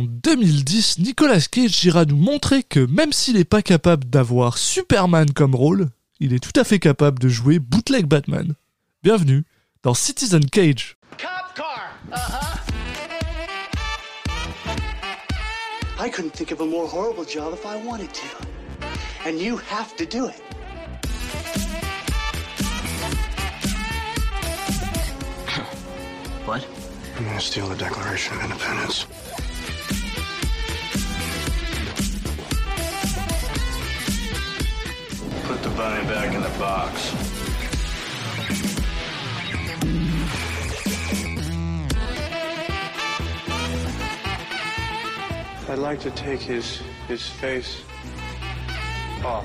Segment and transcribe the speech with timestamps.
[0.00, 5.30] en 2010, Nicolas Cage ira nous montrer que même s'il n'est pas capable d'avoir Superman
[5.30, 8.54] comme rôle, il est tout à fait capable de jouer bootleg Batman.
[9.02, 9.44] Bienvenue
[9.82, 10.96] dans Citizen Cage.
[11.18, 11.92] Cop car.
[12.10, 12.56] Uh-huh.
[16.02, 18.26] I couldn't think of a more horrible job if I wanted to.
[19.26, 20.40] And you have to do it.
[26.46, 26.66] What?
[27.18, 29.06] I'm gonna steal the Declaration of Independence.
[35.80, 37.14] Bunny back in the box.
[45.70, 47.82] I'd like to take his his face
[49.24, 49.44] off.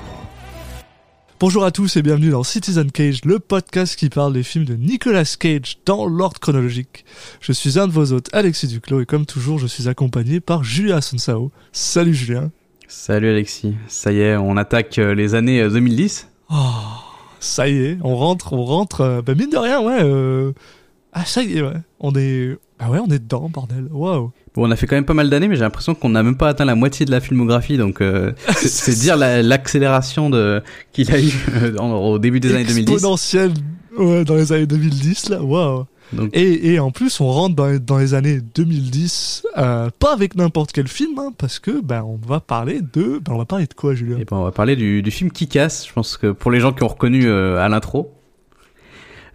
[1.40, 4.74] Bonjour à tous et bienvenue dans Citizen Cage, le podcast qui parle des films de
[4.74, 7.06] Nicolas Cage dans l'ordre chronologique.
[7.40, 10.64] Je suis un de vos hôtes, Alexis Duclos, et comme toujours, je suis accompagné par
[10.64, 11.50] Julien Sonsao.
[11.72, 12.50] Salut Julien.
[12.88, 16.28] Salut Alexis, ça y est, on attaque euh, les années euh, 2010.
[16.50, 16.54] Oh,
[17.40, 19.00] ça y est, on rentre, on rentre.
[19.00, 19.98] euh, bah mine de rien, ouais.
[20.02, 20.52] euh,
[21.12, 21.72] Ah ça y est, ouais.
[21.98, 23.88] On est, ah ouais, on est dedans, bordel.
[23.90, 24.30] Waouh.
[24.54, 26.36] Bon, on a fait quand même pas mal d'années, mais j'ai l'impression qu'on n'a même
[26.36, 30.62] pas atteint la moitié de la filmographie, donc euh, c'est- dire la- l'accélération de
[30.92, 32.92] qu'il a eu euh, au début des années 2010.
[32.92, 33.52] Exponentielle,
[33.98, 35.42] ouais, dans les années 2010 là.
[35.42, 35.86] Waouh.
[36.12, 40.36] Donc, Et, et en plus, on rentre dans, dans les années 2010, euh, pas avec
[40.36, 43.66] n'importe quel film, hein, parce que ben on va parler de, ben on va parler
[43.66, 44.18] de quoi, Julien?
[44.18, 45.86] Et ben, on va parler du, du film Kick-Ass.
[45.86, 48.12] Je pense que pour les gens qui ont reconnu euh, à l'intro.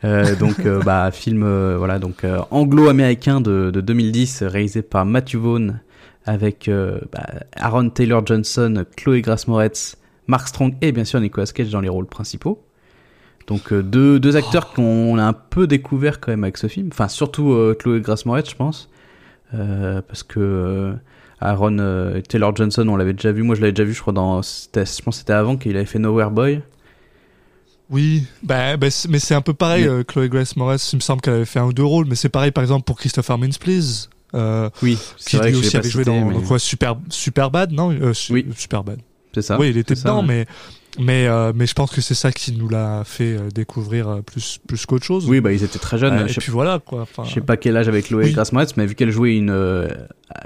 [0.03, 1.43] Euh, donc bah film
[1.75, 5.79] voilà donc anglo-américain de, de 2010 réalisé par Matthew Vaughn
[6.25, 6.71] avec
[7.11, 11.81] bah, Aaron Taylor Johnson, Chloé Grace Moretz, Mark Strong et bien sûr Nicolas Cage dans
[11.81, 12.63] les rôles principaux.
[13.47, 16.89] Donc euh, deux, deux acteurs qu'on a un peu découvert quand même avec ce film,
[16.91, 18.89] enfin surtout euh, Chloé Grace Moretz je pense,
[19.53, 20.93] Euh, parce que
[21.41, 21.77] Aaron
[22.29, 24.79] Taylor Johnson on l'avait déjà vu, moi je l'avais déjà vu je crois dans, je
[25.01, 26.61] pense que c'était avant qu'il avait fait Nowhere Boy.
[27.89, 29.85] Oui, bah, bah, mais c'est un peu pareil.
[29.89, 32.15] Mais- Chloé Grace Moretz, il me semble qu'elle avait fait un ou deux rôles, mais
[32.15, 34.07] c'est pareil par exemple pour Christopher Mintz Please,
[34.81, 38.13] Oui, qui vrai lui que aussi avait joué cité, dans mais quoi Super Superbad, non?
[38.13, 38.45] Su- Oui.
[38.55, 38.99] Superbad.
[39.33, 39.59] c'est ça.
[39.59, 40.27] oui, il était ça, dedans, ouais.
[40.27, 40.45] mais
[40.99, 44.21] mais euh, mais je pense que c'est ça qui nous l'a fait euh, découvrir euh,
[44.21, 45.27] plus plus qu'autre chose.
[45.29, 46.13] Oui, bah ils étaient très jeunes.
[46.15, 47.01] Euh, et puis voilà quoi.
[47.01, 48.35] Enfin, Je sais pas quel âge avec Chloé Oui.
[48.51, 49.87] Moretz, mais vu qu'elle jouait une euh,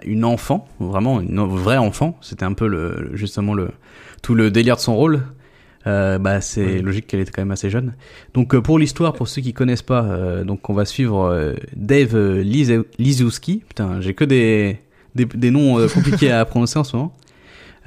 [0.04, 3.70] une enfant, vraiment une vraie enfant, c'était un peu le justement le
[4.22, 5.22] tout le délire de son rôle.
[5.88, 6.82] Euh, bah c'est Oui.
[6.82, 7.94] logique qu'elle était quand même assez jeune.
[8.34, 11.54] Donc euh, pour l'histoire, pour ceux qui connaissent pas, euh, donc on va suivre euh,
[11.76, 12.16] Dave
[12.98, 13.64] Lizowski.
[13.68, 14.80] Putain, j'ai que des
[15.14, 17.16] des, des noms compliqués à prononcer en ce moment.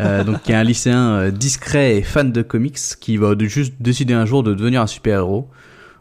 [0.01, 3.47] Euh, donc qui est un lycéen euh, discret et fan de comics qui va de-
[3.47, 5.49] juste décider un jour de devenir un super héros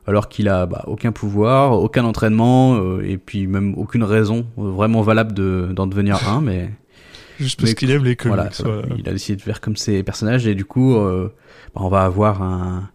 [0.05, 4.69] alors qu'il a bah, aucun pouvoir, aucun entraînement euh, et puis même aucune raison euh,
[4.69, 6.69] vraiment valable de d'en devenir un mais
[7.39, 8.35] juste parce qu'il aime les comics.
[8.35, 8.95] voilà, voilà.
[8.99, 11.33] il a décidé de faire comme ses personnages et du coup euh,
[11.73, 12.89] bah, on va avoir un,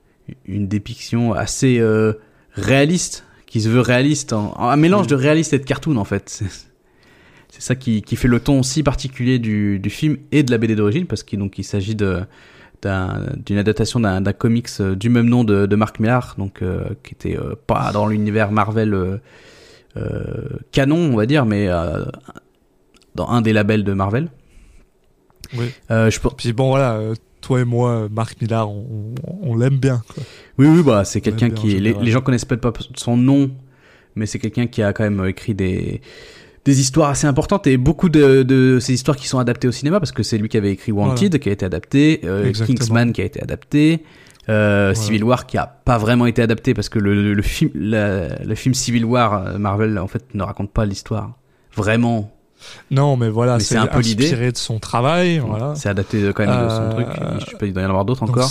[0.47, 2.13] une dépiction assez euh,
[2.53, 6.05] réaliste qui se veut réaliste en, en- un mélange de réaliste et de cartoon en
[6.05, 6.43] fait
[7.53, 10.57] c'est ça qui, qui fait le ton si particulier du, du film et de la
[10.57, 12.23] BD d'origine parce qu'il il s'agit de
[12.83, 17.15] d'une adaptation d'un comics euh, du même nom de, de Mark Millar donc euh, qui
[17.15, 19.21] était euh, pas dans l'univers Marvel
[20.73, 21.69] canon on va dire mais
[23.15, 24.31] dans un des labels de Marvel
[25.57, 25.67] Oui.
[25.91, 26.99] je pense Puis bon voilà,
[27.43, 30.01] toi et moi, Marc Millard, on, on, on l'aime bien.
[30.15, 30.23] Quoi.
[30.57, 31.79] Oui, oui, bah, c'est quelqu'un qui.
[31.79, 33.51] Les, les gens connaissent peut-être pas son nom,
[34.15, 36.01] mais c'est quelqu'un qui a quand même écrit des,
[36.65, 39.99] des histoires assez importantes et beaucoup de, de ces histoires qui sont adaptées au cinéma
[39.99, 42.53] parce que c'est lui qui avait écrit Wanted qui a été adapté, euh.
[42.53, 44.05] Kingsman qui a été adapté,
[44.49, 44.95] euh, Voilà.
[44.95, 48.55] Civil War qui a pas vraiment été adapté parce que le, le, film, la- le
[48.55, 51.33] film Civil War euh, Marvel en fait ne raconte pas l'histoire
[51.75, 52.31] vraiment.
[52.93, 54.27] Non, mais voilà, c'est un peu l'idée.
[54.27, 55.41] inspiré de son travail.
[55.45, 55.75] Voilà.
[55.75, 57.07] C'est adapté quand même de son Euh, truc.
[57.41, 58.49] Je sais pas, il doit y en avoir d'autres encore.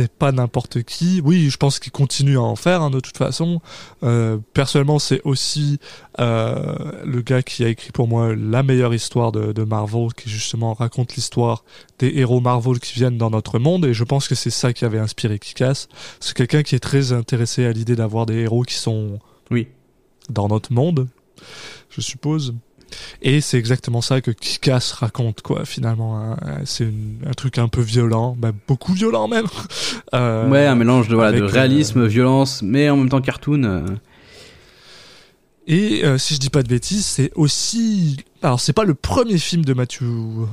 [0.00, 1.20] C'est pas n'importe qui.
[1.22, 3.60] Oui, je pense qu'il continue à en faire hein, de toute façon.
[4.02, 5.78] Euh, personnellement, c'est aussi
[6.18, 10.30] euh, le gars qui a écrit pour moi la meilleure histoire de, de Marvel, qui
[10.30, 11.64] justement raconte l'histoire
[11.98, 13.84] des héros Marvel qui viennent dans notre monde.
[13.84, 15.86] Et je pense que c'est ça qui avait inspiré Kikas.
[16.18, 19.18] C'est quelqu'un qui est très intéressé à l'idée d'avoir des héros qui sont
[19.50, 19.68] Oui.
[20.30, 21.08] dans notre monde,
[21.90, 22.54] je suppose.
[23.22, 26.18] Et c'est exactement ça que Kikas raconte, quoi, finalement.
[26.20, 26.36] hein.
[26.64, 26.88] C'est
[27.26, 29.46] un truc un peu violent, bah, beaucoup violent même.
[30.12, 33.62] Euh, ouais, un mélange de voilà de avec, réalisme, violence, mais en même temps cartoon.
[33.62, 33.80] euh.
[35.68, 39.36] Et euh, si je dis pas de bêtises, c'est aussi alors c'est pas le premier
[39.38, 40.02] film de Matthew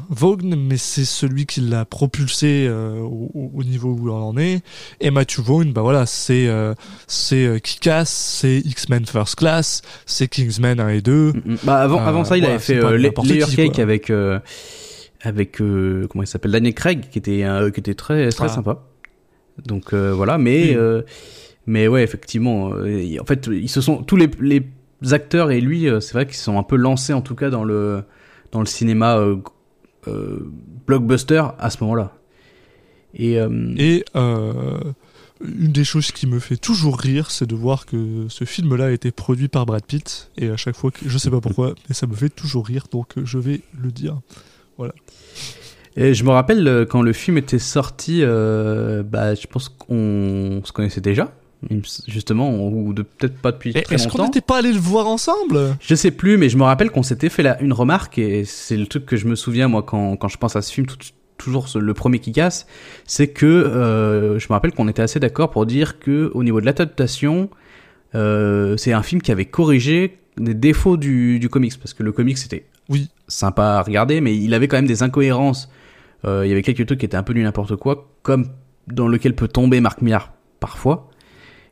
[0.10, 4.62] Vaughn, mais c'est celui qui l'a propulsé euh, au, au niveau où on en est.
[5.00, 6.74] Et Matthew Vaughn, bah voilà, c'est euh,
[7.08, 11.32] c'est euh, Kick-Ass, c'est X-Men First Class, c'est Kingsman 1 et 2.
[11.34, 11.58] Mm, mm.
[11.64, 13.84] Bah avant, Euh, avant ça, il voilà, avait fait euh, Layer Cake quoi.
[13.84, 14.40] avec euh,
[15.22, 18.50] avec euh, comment il s'appelle Daniel Craig qui était euh, qui était très très Ah.
[18.50, 18.84] sympa.
[19.66, 20.76] Donc euh, voilà, mais Oui.
[20.76, 21.02] euh,
[21.66, 24.62] mais ouais, effectivement, euh, en fait, ils se sont tous les les
[25.12, 27.64] acteurs et lui, euh, c'est vrai qu'ils sont un peu lancés en tout cas dans
[27.64, 28.04] le
[28.52, 29.38] dans le cinéma euh,
[30.08, 30.40] euh,
[30.86, 32.14] blockbuster à ce moment-là.
[33.14, 33.38] Et,
[33.78, 34.06] Et
[35.40, 38.92] une des choses qui me fait toujours rire, c'est de voir que ce film-là a
[38.92, 40.32] été produit par Brad Pitt.
[40.38, 42.86] Et à chaque fois, que, je sais pas pourquoi, mais ça me fait toujours rire,
[42.92, 44.20] donc je vais le dire.
[45.96, 50.72] Et je me rappelle quand le film était sorti, euh, bah, je pense qu'on se
[50.72, 51.34] connaissait déjà,
[52.08, 54.26] justement, ou de peut-être pas depuis Et très Est-ce qu'on longtemps.
[54.30, 55.76] n'était pas allé le voir ensemble?
[55.82, 58.78] Je sais plus, mais je me rappelle qu'on s'était fait la, une remarque et c'est
[58.78, 60.98] le truc que je me souviens moi quand, quand je pense à ce film, tout-
[61.38, 62.66] toujours le premier qui casse,
[63.06, 66.60] c'est que euh, je me rappelle qu'on était assez d'accord pour dire que au niveau
[66.62, 67.50] de l'adaptation,
[68.16, 72.12] euh, c'est un film qui avait corrigé des défauts du, du comics parce que le
[72.12, 73.10] comics c'était Oui.
[73.28, 75.70] sympa à regarder, mais il avait quand même des incohérences.
[76.26, 78.48] Euh, il y avait quelques trucs qui étaient un peu du n'importe quoi, comme
[78.88, 81.10] dans lequel peut tomber Marc Millar parfois.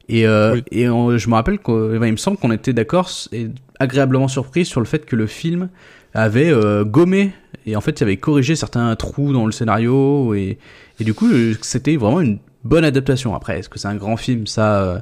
[0.07, 0.63] Et, euh, Oui.
[0.71, 3.47] et on- je me rappelle qu'il me semble qu'on était d'accord et
[3.79, 5.69] agréablement surpris sur le fait que le film
[6.13, 7.31] avait euh, gommé
[7.65, 10.57] et en fait il avait corrigé certains trous dans le scénario et,
[10.99, 13.35] et du coup euh, c'était vraiment une bonne adaptation.
[13.35, 14.45] Après, est-ce que c'est un grand film?
[14.47, 14.99] Ça, euh,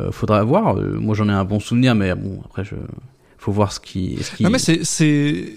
[0.00, 0.74] euh, faudra voir.
[0.76, 2.74] Moi j'en ai un bon souvenir, mais bon après je
[3.38, 4.18] faut voir ce qui.
[4.22, 4.42] Ce qui...
[4.42, 5.52] Non mais c'est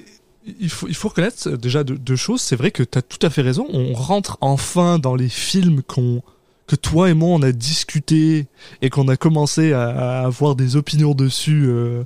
[0.59, 2.41] il faut il faut reconnaître déjà deux, deux choses.
[2.41, 3.65] C'est vrai que tu as tout à fait raison.
[3.71, 6.21] On rentre enfin dans les films qu'on
[6.69, 8.47] que toi et moi on a discuté
[8.81, 9.89] et qu'on a commencé à,
[10.21, 11.65] à avoir des opinions dessus.
[11.67, 12.03] euh,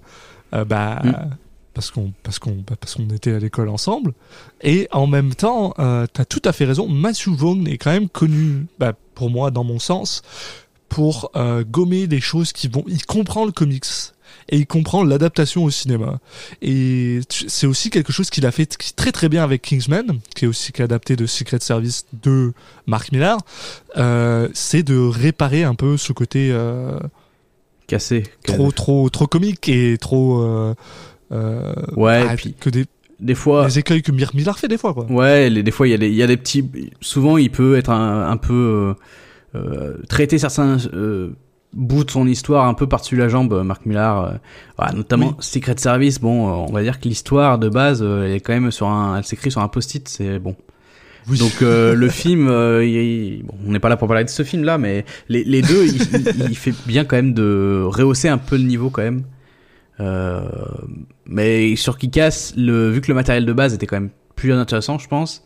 [0.56, 1.12] euh, bah Mm.
[1.74, 4.13] parce qu'on parce qu'on bah, parce qu'on était à l'école ensemble.
[4.62, 6.88] Et en même temps, euh, tu as tout à fait raison.
[6.88, 10.21] Matthew Vaughn est quand même connu, bah, pour moi, dans mon sens,
[10.89, 12.83] pour euh, gommer des choses qui vont.
[12.88, 13.86] Il comprend le comics
[14.50, 16.19] et il comprend l'adaptation au cinéma.
[16.62, 20.48] Et c'est aussi quelque chose qu'il a fait très très bien avec Kingsman, qui est
[20.48, 22.54] aussi qui est adapté de Secret Service de
[22.88, 23.40] Mark Millar.
[23.98, 26.98] Euh, c'est de réparer un peu ce côté euh,
[27.88, 28.24] cassé.
[28.45, 30.74] trop trop trop comique et trop euh,
[31.31, 32.86] euh, Ouais, ah, et puis que des,
[33.19, 33.66] des fois.
[33.66, 35.06] des écueils que Mir- Millar fait des fois quoi.
[35.12, 36.69] Ouais, les, des fois il y a il y a des petits.
[37.01, 38.96] Souvent il peut être un, un peu
[39.56, 41.36] euh, euh, traiter certains euh,
[41.74, 43.54] bouts de son histoire un peu par-dessus la jambe.
[43.54, 44.31] euh, Marc Millar, euh,
[44.78, 45.36] voilà, notamment Oui.
[45.40, 46.20] Secret Service.
[46.20, 48.88] Bon, euh, on va dire que l'histoire de base, euh, elle est quand même sur
[48.88, 50.08] un, elle s'écrit sur un post-it.
[50.08, 50.56] C'est bon.
[51.30, 51.38] Oui.
[51.40, 52.48] Donc le film,
[52.81, 55.62] il- il- bon, on n'est pas là pour parler de ce film-là, mais les, les
[55.62, 59.04] deux, il, il- il fait bien quand même de rehausser un peu le niveau quand
[59.04, 59.24] même.
[61.25, 64.98] Mais sur Kick-Ass, le vu que le matériel de base était quand même plus intéressant,
[64.98, 65.44] je pense,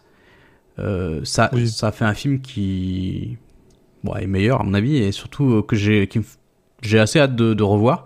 [1.24, 1.68] ça, Oui.
[1.70, 3.38] ça fait un film qui
[4.08, 6.10] bon, est meilleur à mon avis et surtout euh, que j'ai
[6.82, 8.06] j'ai assez hâte de, de revoir.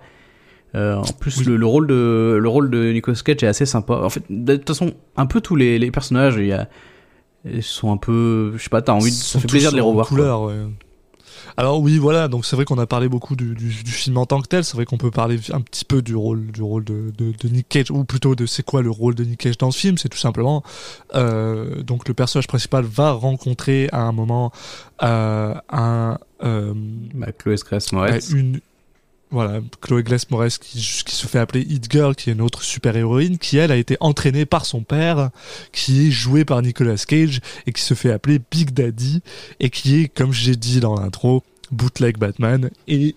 [0.76, 1.46] Euh, en plus, Oui.
[1.46, 3.96] le, le rôle de le rôle de Nicolas Cage est assez sympa.
[3.96, 6.70] En fait, de toute façon, un peu tous les, les personnages, il y a
[7.44, 9.82] ils sont un peu, je sais pas, t'as envie, de, ça fait plaisir de les
[9.82, 10.08] revoir.
[10.08, 10.16] quoi.
[10.18, 10.54] couleur, ouais.
[11.58, 14.26] Alors oui, voilà, donc c'est vrai qu'on a parlé beaucoup du, du, du film en
[14.26, 16.84] tant que tel, c'est vrai qu'on peut parler un petit peu du rôle du rôle
[16.84, 19.58] de, de, de Nick Cage, ou plutôt de c'est quoi le rôle de Nick Cage
[19.58, 20.64] dans ce film, c'est tout simplement,
[21.16, 24.52] euh, donc le personnage principal va rencontrer à un moment
[25.04, 26.18] euh, un...
[26.44, 26.74] Euh,
[27.14, 28.32] Bah, Chloé Grace Moretz.
[28.32, 28.60] une
[29.32, 32.64] voilà Chloé Glass Moretz qui, qui se fait appeler Hit Girl qui est une autre
[32.64, 35.30] super héroïne qui elle a été entraînée par son père
[35.72, 39.22] qui est joué par Nicolas Cage et qui se fait appeler Big Daddy
[39.60, 43.16] et qui est comme j'ai dit dans l'intro bootleg Batman et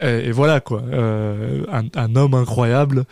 [0.00, 3.04] et, et voilà quoi, euh, un, un homme incroyable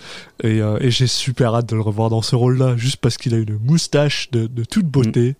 [0.42, 3.34] et, euh, et j'ai super hâte de le revoir dans ce rôle-là, juste parce qu'il
[3.34, 5.34] a une moustache de, de toute beauté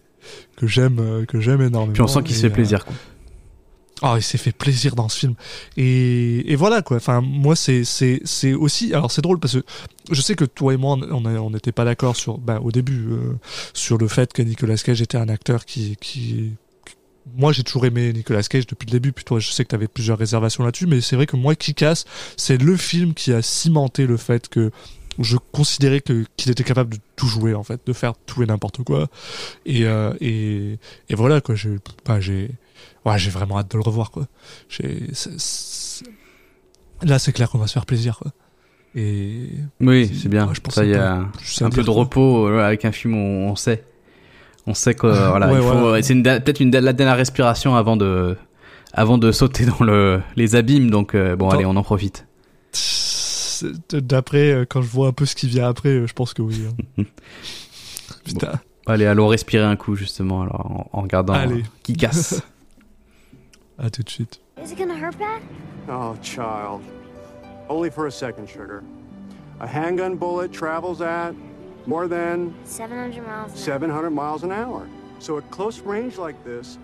[0.57, 1.93] que j'aime euh, que j'aime énormément.
[1.93, 2.87] Puis on sent qu'il se fait plaisir.
[2.87, 2.95] Quoi.
[4.03, 5.35] Ah, il s'est fait plaisir dans ce film.
[5.77, 6.97] Et, voilà quoi.
[6.97, 7.85] Enfin, moi c'est
[8.55, 8.95] aussi.
[8.95, 9.65] Alors c'est drôle parce que
[10.11, 13.35] je sais que toi et moi on n'était pas d'accord sur bah, au début euh,
[13.73, 16.53] sur le fait que Nicolas Cage était un acteur qui qui
[17.37, 19.75] moi j'ai toujours aimé Nicolas Cage depuis le début, puis toi je sais que tu
[19.75, 22.05] avais plusieurs réservations là-dessus, mais c'est vrai que moi Kick-Ass,
[22.37, 24.71] c'est le film qui a cimenté le fait que
[25.21, 28.83] je considérais qu'il était capable de tout jouer en fait, de faire tout et n'importe
[28.83, 29.09] quoi.
[29.65, 30.77] Et, euh, et
[31.11, 31.55] voilà quoi,
[32.05, 32.51] bah, j'ai
[33.05, 34.27] ouais, j'ai vraiment hâte de le revoir quoi.
[37.03, 38.33] Là c'est clair qu'on va se faire plaisir quoi.
[38.95, 39.49] Et
[39.81, 40.47] Oui, c'est bien.
[40.47, 41.95] Ouais, je pense ça, il y a un peu de quoi.
[41.95, 43.85] repos euh, avec un film on sait.
[44.67, 46.03] On sait que euh, voilà, Ouais.
[46.03, 48.37] C'est peut-être une la dernière respiration avant de
[48.93, 50.91] avant de sauter dans le les abîmes.
[50.91, 52.27] Donc euh, bon, allez, on en profite.
[53.93, 56.43] D'après, euh, quand je vois un peu ce qui vient après, euh, je pense que
[56.43, 56.63] oui.
[56.99, 57.05] hein.
[58.25, 58.53] Putain.
[58.87, 61.63] Allez, allons respirer un coup justement alors en, en regardant Allez.
[61.83, 62.43] qui casse.
[63.79, 64.39] À tout de suite.
[64.63, 65.43] Is it gonna hurt bad?
[65.89, 66.83] Oh, child.
[67.69, 68.85] Only for a second, sugar.
[69.61, 71.35] A handgun bullet travels at
[71.87, 73.53] more than 700 miles.
[73.53, 73.57] an hour.
[73.57, 74.89] 700 miles an hour.
[75.19, 76.79] So at close range like this,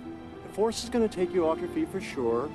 [0.47, 2.51] the force is going to take you off your feet for sure,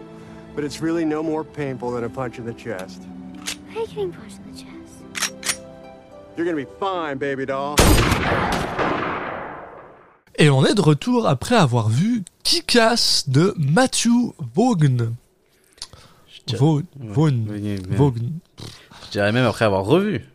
[0.56, 3.04] but it's really no more painful than a punch in the chest.
[3.04, 5.58] Why are you getting punched in the chest?
[6.36, 7.76] You're going to be fine, baby doll.
[10.38, 14.10] Et on est de retour après avoir vu Kick-Ass de Matthew
[14.54, 15.16] Vaughn.
[16.54, 16.84] Vaughn.
[17.00, 17.46] Vaughn.
[17.90, 18.32] Vaughn.
[19.06, 20.26] Je dirais même après avoir revu.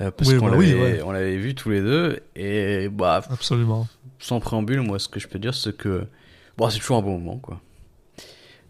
[0.00, 1.02] Euh, parce Oui, qu'on bah l'avait oui, ouais.
[1.04, 3.86] on l'avait vu tous les deux et bah Absolument.
[4.18, 6.06] sans préambule, moi ce que je peux dire c'est que
[6.56, 7.60] bon, c'est toujours un bon moment quoi.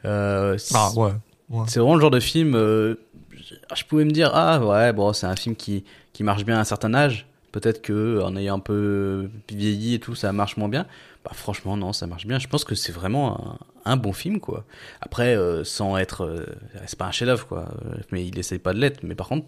[0.04, 1.12] Euh, c'est- Ah ouais.
[1.50, 1.64] ouais.
[1.68, 2.54] C'est vraiment le genre de film.
[2.56, 2.96] euh,
[3.30, 6.56] je- je pouvais me dire ah ouais bon c'est un film qui qui marche bien
[6.58, 7.26] à un certain âge.
[7.52, 10.86] Peut-être que en ayant un peu vieilli et tout ça marche moins bien.
[11.22, 12.38] Bah franchement non ça marche bien.
[12.38, 14.64] Je pense que c'est vraiment un, bon film quoi.
[15.02, 16.46] Après euh, sans être euh,
[16.86, 17.68] c'est pas un chef-d'œuvre quoi.
[18.10, 19.02] Mais il essaye pas de l'être.
[19.02, 19.46] Mais par contre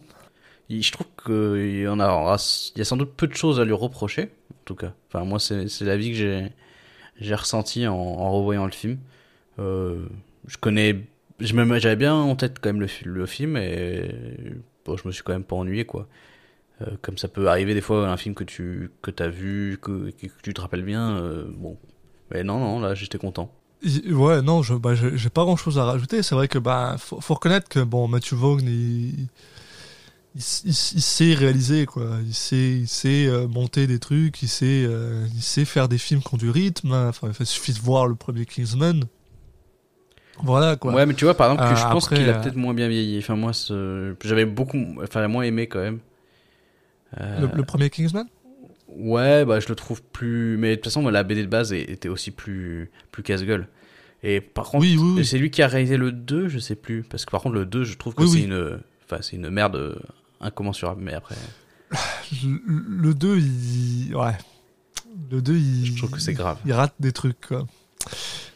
[0.68, 3.72] je trouve qu'il y a il y a sans doute peu de choses à lui
[3.72, 4.92] reprocher en tout cas.
[5.08, 6.52] Enfin moi c'est l'avis que j'ai
[7.20, 8.98] j'ai ressenti en, revoyant le film.
[9.58, 10.04] Euh,
[10.46, 11.06] je connais
[11.40, 14.10] j'avais bien en tête quand même le, le film et
[14.84, 16.06] bon, je me suis quand même pas ennuyé quoi.
[16.82, 20.10] Euh, comme ça peut arriver des fois un film que tu que as vu que,
[20.10, 21.78] que tu te rappelles bien euh, bon
[22.32, 23.52] mais non non là j'étais content
[24.10, 26.22] Ouais, non, je, bah, j'ai pas grand chose à rajouter.
[26.22, 29.28] C'est vrai que, bah, faut, faut reconnaître que, bon, Matthew Vaughn, il,
[30.34, 32.16] il, sait réaliser, quoi.
[32.24, 35.98] Il sait, il sait euh, monter des trucs, il sait, euh, il sait faire des
[35.98, 36.92] films qui ont du rythme.
[36.92, 37.08] hein.
[37.08, 39.04] Enfin, il suffit de voir le premier Kingsman.
[40.42, 40.92] Voilà, quoi.
[40.92, 43.18] ouais mais tu vois par exemple que je pense qu'il a peut-être moins bien vieilli
[43.18, 43.52] enfin moi
[44.24, 46.00] j'avais beaucoup enfin moins aimé quand même
[47.18, 48.26] Le, le premier Kingsman?
[48.88, 50.56] Ouais, bah je le trouve plus.
[50.56, 53.68] Mais de toute façon, la BD de base était aussi plus plus casse-gueule.
[54.22, 55.24] Et par contre, Oui, oui, oui.
[55.24, 57.02] c'est lui qui a réalisé le 2, je sais plus.
[57.02, 58.78] Parce que par contre, le 2, je trouve que c'est une.
[59.04, 59.96] Enfin, c'est une merde euh,
[60.40, 61.02] incommensurable.
[61.02, 61.34] Mais après,
[62.44, 64.14] le, le 2, il.
[64.16, 64.36] Ouais.
[65.30, 65.86] Le 2, il.
[65.86, 66.58] je trouve que c'est grave.
[66.64, 67.66] Il rate des trucs, quoi.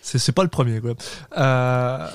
[0.00, 0.94] C'est, c'est pas le premier, quoi.
[1.36, 2.08] Euh,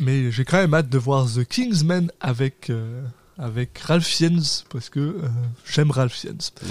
[0.00, 3.02] mais j'ai quand même hâte de voir The Kingsman avec, euh,
[3.38, 5.28] avec Ralph Fiennes, parce que euh,
[5.64, 6.38] j'aime Ralph Fiennes.
[6.62, 6.68] Bah,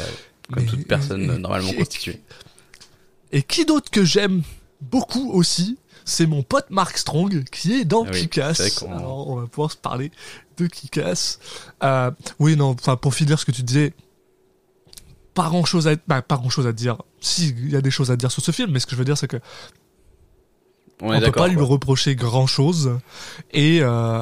[0.53, 2.21] comme Mais- toute personne et- normalement et- constituée.
[3.31, 4.43] Et qui d'autre que j'aime
[4.81, 8.29] beaucoup aussi, c'est mon pote Mark Strong, qui est dans Ah oui,
[8.89, 10.11] Alors, on va pouvoir se parler
[10.57, 11.39] de Kick-Ass.
[11.83, 13.93] Euh, oui, non, pour finir ce que tu disais,
[15.33, 17.01] pas grand chose à, bah, pas grand chose à dire.
[17.21, 18.97] Si, il y a des choses à dire sur ce film, mais ce que je
[18.97, 19.39] veux dire, c'est que
[21.01, 22.99] On, on peut pas lui reprocher grand chose
[23.51, 24.21] et euh,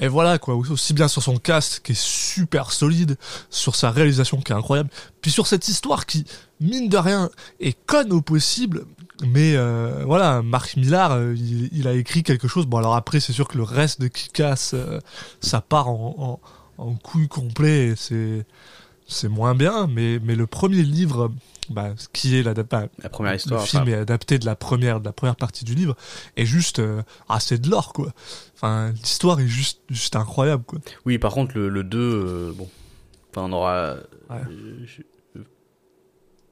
[0.00, 0.56] et voilà quoi.
[0.56, 3.16] Aussi bien sur son cast qui est super solide
[3.50, 4.90] sur sa réalisation qui est incroyable.
[5.20, 6.24] Puis sur cette histoire qui
[6.60, 7.30] mine de rien
[7.60, 8.86] est conne au possible
[9.26, 12.66] mais euh, voilà Marc Millar euh, il, a écrit quelque chose.
[12.66, 14.98] Bon alors après c'est sûr que le reste de Kick-Ass euh,
[15.40, 16.40] ça part en,
[16.78, 18.46] en, couille complet et c'est
[19.10, 21.30] c'est moins bien mais mais le premier livre
[21.68, 22.54] bah, qui est La
[23.10, 23.60] première histoire.
[23.60, 25.94] le film enfin, est adapté de la première de la première partie du livre
[26.36, 28.12] est juste euh, ah c'est de l'or quoi
[28.54, 32.68] enfin l'histoire est juste juste incroyable quoi Oui, par contre, le, le 2, euh, bon.
[33.30, 33.94] Enfin, on aura.
[34.30, 34.36] Ouais.
[34.50, 35.40] euh, je-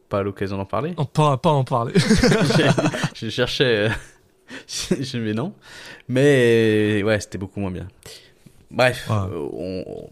[0.09, 0.95] Pas l'occasion d'en parler.
[0.97, 1.93] on pas pas en parler
[3.15, 3.89] je cherchais.
[3.89, 3.91] euh,
[4.69, 5.53] je mais non.
[6.09, 7.89] Mais ouais, c'était beaucoup moins bien.
[8.71, 9.17] Bref, Ouais.
[9.17, 10.11] euh, on,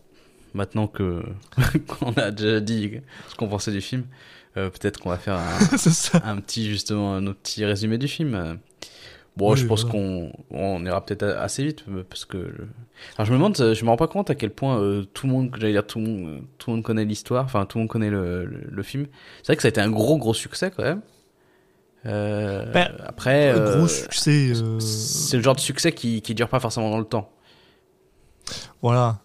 [0.56, 1.22] maintenant que
[1.86, 4.04] qu'on a déjà dit ce qu'on pensait du film,
[4.56, 8.34] euh, peut-être qu'on va faire un, petit justement un autre petit résumé du film.
[8.34, 8.54] Euh,
[9.36, 12.68] Bon, Oui, je pense qu'on on ira peut-être assez vite euh, parce que le-
[13.18, 15.32] alors je me demande, je me rends pas compte à quel point euh, tout le
[15.34, 17.90] monde, j'allais dire tout le monde, tout le monde connaît l'histoire, enfin tout le monde
[17.90, 19.06] connaît le, le, le film.
[19.42, 21.02] C'est vrai que ça a été un gros gros succès quand même.
[22.06, 26.58] Euh, Ben, après, euh, gros succès c'est le genre de succès qui qui dure pas
[26.60, 27.30] forcément dans le temps.
[28.80, 29.18] voilà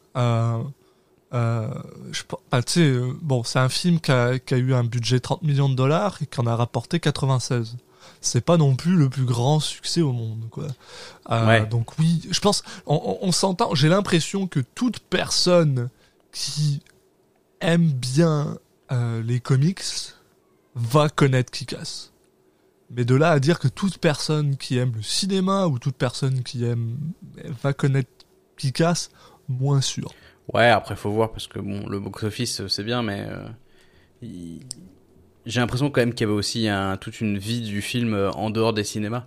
[1.33, 1.69] euh,
[2.11, 5.43] je ah, euh, bon c'est un film qui a, qui a eu un budget 30
[5.43, 7.77] millions de dollars et qui en a rapporté 96
[8.19, 10.67] c'est pas non plus le plus grand succès au monde quoi.
[11.29, 11.65] Euh, Ouais.
[11.65, 15.89] donc oui je pense on, on- on s'entend j'ai l'impression que toute personne
[16.33, 16.81] qui
[17.61, 18.57] aime bien
[18.91, 19.81] euh, les comics
[20.75, 22.11] va connaître Kick-Ass.
[22.93, 26.43] Mais de là à dire que toute personne qui aime le cinéma ou toute personne
[26.43, 26.97] qui aime
[27.63, 28.09] va connaître
[28.57, 29.11] Kick-Ass
[29.47, 30.11] moins sûr
[30.53, 33.47] Ouais, après faut voir parce que bon, le box office euh, c'est bien, mais euh,
[34.21, 34.59] il-
[35.45, 38.29] j'ai l'impression quand même qu'il y avait aussi un, toute une vie du film euh,
[38.31, 39.25] en dehors des cinémas,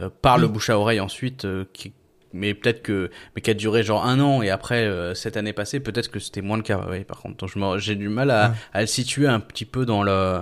[0.00, 1.92] euh, par le bouche à oreille ensuite, qui,
[2.32, 5.80] mais peut-être que mais qui a duré genre un an et après cette année passée
[5.80, 7.46] peut-être que c'était moins le cas oui par contre
[7.78, 8.54] j'ai du mal à, Ouais.
[8.74, 10.40] à le situer un petit peu dans le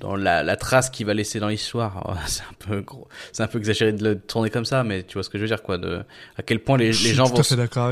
[0.00, 3.42] dans la, la trace qu'il va laisser dans l'histoire Oh, c'est un peu gros c'est
[3.42, 5.48] un peu exagéré de le tourner comme ça mais tu vois ce que je veux
[5.48, 6.02] dire quoi de
[6.36, 7.36] à quel point les, les gens vont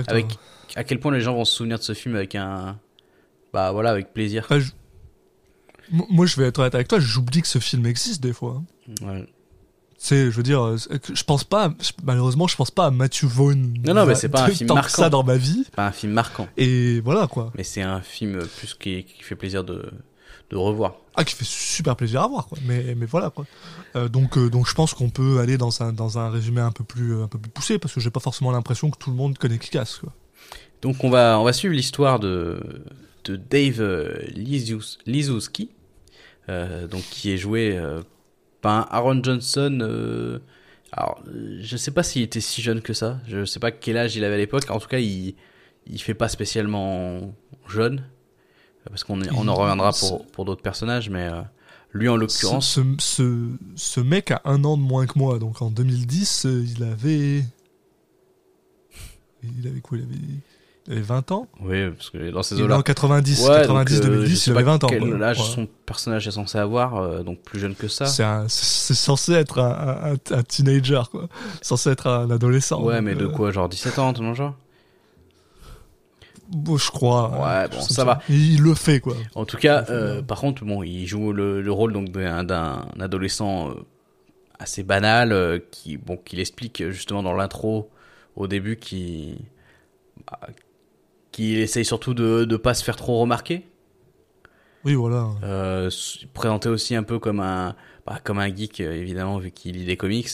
[0.09, 0.27] avec, avec.
[0.77, 2.79] À quel point les gens vont se souvenir de ce film avec un
[3.53, 4.73] bah voilà avec plaisir je-
[5.91, 8.63] Mo- Moi, je vais être honnête avec toi, j'oublie que ce film existe des fois.
[9.03, 9.07] hein.
[9.07, 9.27] Ouais.
[9.99, 10.77] C'est, je veux dire, euh,
[11.13, 13.75] je pense pas, je- malheureusement, je pense pas à Matthew Vaughn.
[13.87, 14.89] Non, non, mais c'est pas un film marquant.
[15.03, 15.65] ça dans ma vie.
[15.77, 17.53] pas un film marquant Et voilà, quoi.
[17.57, 19.91] mais c'est un film plus qui, qui fait plaisir de
[20.51, 22.59] de revoir Ah, qui fait super plaisir à voir, quoi.
[22.67, 23.47] Mais, mais voilà, quoi.
[23.97, 26.71] Euh, donc, euh, donc, je pense qu'on peut aller dans un, dans un résumé un
[26.71, 29.17] peu plus, un peu plus poussé, parce que j'ai pas forcément l'impression que tout le
[29.17, 30.13] monde connaît Kick-Ass, quoi.
[30.85, 32.61] Donc on va on va suivre l'histoire de
[33.25, 34.19] de Dave euh,
[35.07, 35.71] Lizowski,
[36.51, 38.03] euh, donc qui est joué euh,
[38.61, 39.79] par Aaron Johnson.
[39.81, 40.39] euh,
[40.93, 41.23] alors
[41.61, 43.19] je sais pas s'il était si jeune que ça.
[43.27, 44.71] Je sais pas quel âge il avait à l'époque.
[44.71, 45.35] En tout cas il
[45.87, 47.35] il fait pas spécialement
[47.67, 48.05] jeune
[48.87, 51.31] parce qu'on on en reviendra pour pour d'autres personnages, mais
[51.93, 52.69] lui en Ce, l'occurrence.
[52.75, 56.65] ce, ce, ce mec a un an de moins que moi, donc en 2010, euh,
[56.77, 57.43] il avait.
[59.43, 59.97] Il avait quoi?
[59.99, 60.15] Il avait,
[60.91, 62.79] avait 20 ans Oui, parce que dans ces eaux-là.
[62.79, 64.87] en 90, Ouais, 90, donc, euh, je 2010, sais il avait pas 20 ans.
[64.89, 65.27] Quel quoi.
[65.27, 65.45] âge Ouais.
[65.47, 68.05] son personnage est censé avoir, euh, donc plus jeune que ça.
[68.07, 71.29] C'est censé être un, un- un teenager, quoi.
[71.63, 72.83] Censé être un adolescent.
[72.83, 74.55] Ouais, mais de euh, quoi Genre 17 ans, tout le genre
[76.51, 77.31] bon, je crois.
[77.31, 78.21] Ouais, quelque bon, ça va.
[78.29, 79.17] Il, il le fait, quoi.
[79.35, 80.23] En tout cas, Ouais, euh, ouais.
[80.23, 83.71] par contre, bon, il joue le, le rôle donc d'un adolescent
[84.59, 87.91] assez banal qui, bon, qu'il explique justement dans l'intro
[88.37, 89.37] au début qui,
[90.31, 90.39] bah,
[91.35, 93.65] qui essaye surtout de de pas se faire trop remarquer.
[94.85, 95.31] Oui, voilà.
[95.43, 95.91] Euh,
[96.33, 97.75] présenté aussi un peu comme un
[98.07, 100.29] bah, comme un geek euh, évidemment vu qu'il lit des comics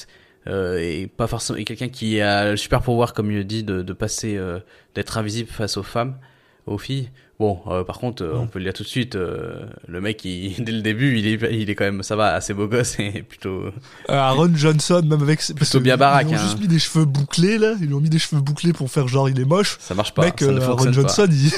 [0.47, 3.65] euh, et pas forcément et quelqu'un qui a le super pouvoir comme il le dit
[3.65, 4.61] de, de passer euh,
[4.95, 6.19] d'être invisible face aux femmes
[6.67, 8.39] aux filles bon euh, par contre euh, Ouais.
[8.39, 11.27] on peut le dire tout de suite euh, le mec il, dès le début il
[11.27, 13.65] est il est quand même ça va assez beau gosse et plutôt
[14.09, 15.41] Aaron Johnson, même avec.
[15.41, 16.43] ses- parce Plutôt que bien baraque, Ils ont hein.
[16.43, 17.75] juste mis des cheveux bouclés, là.
[17.81, 19.79] Ils lui ont mis des cheveux bouclés pour faire genre il est moche.
[19.81, 21.53] ça marche pas Mec, ça ne Aaron pas Johnson, il.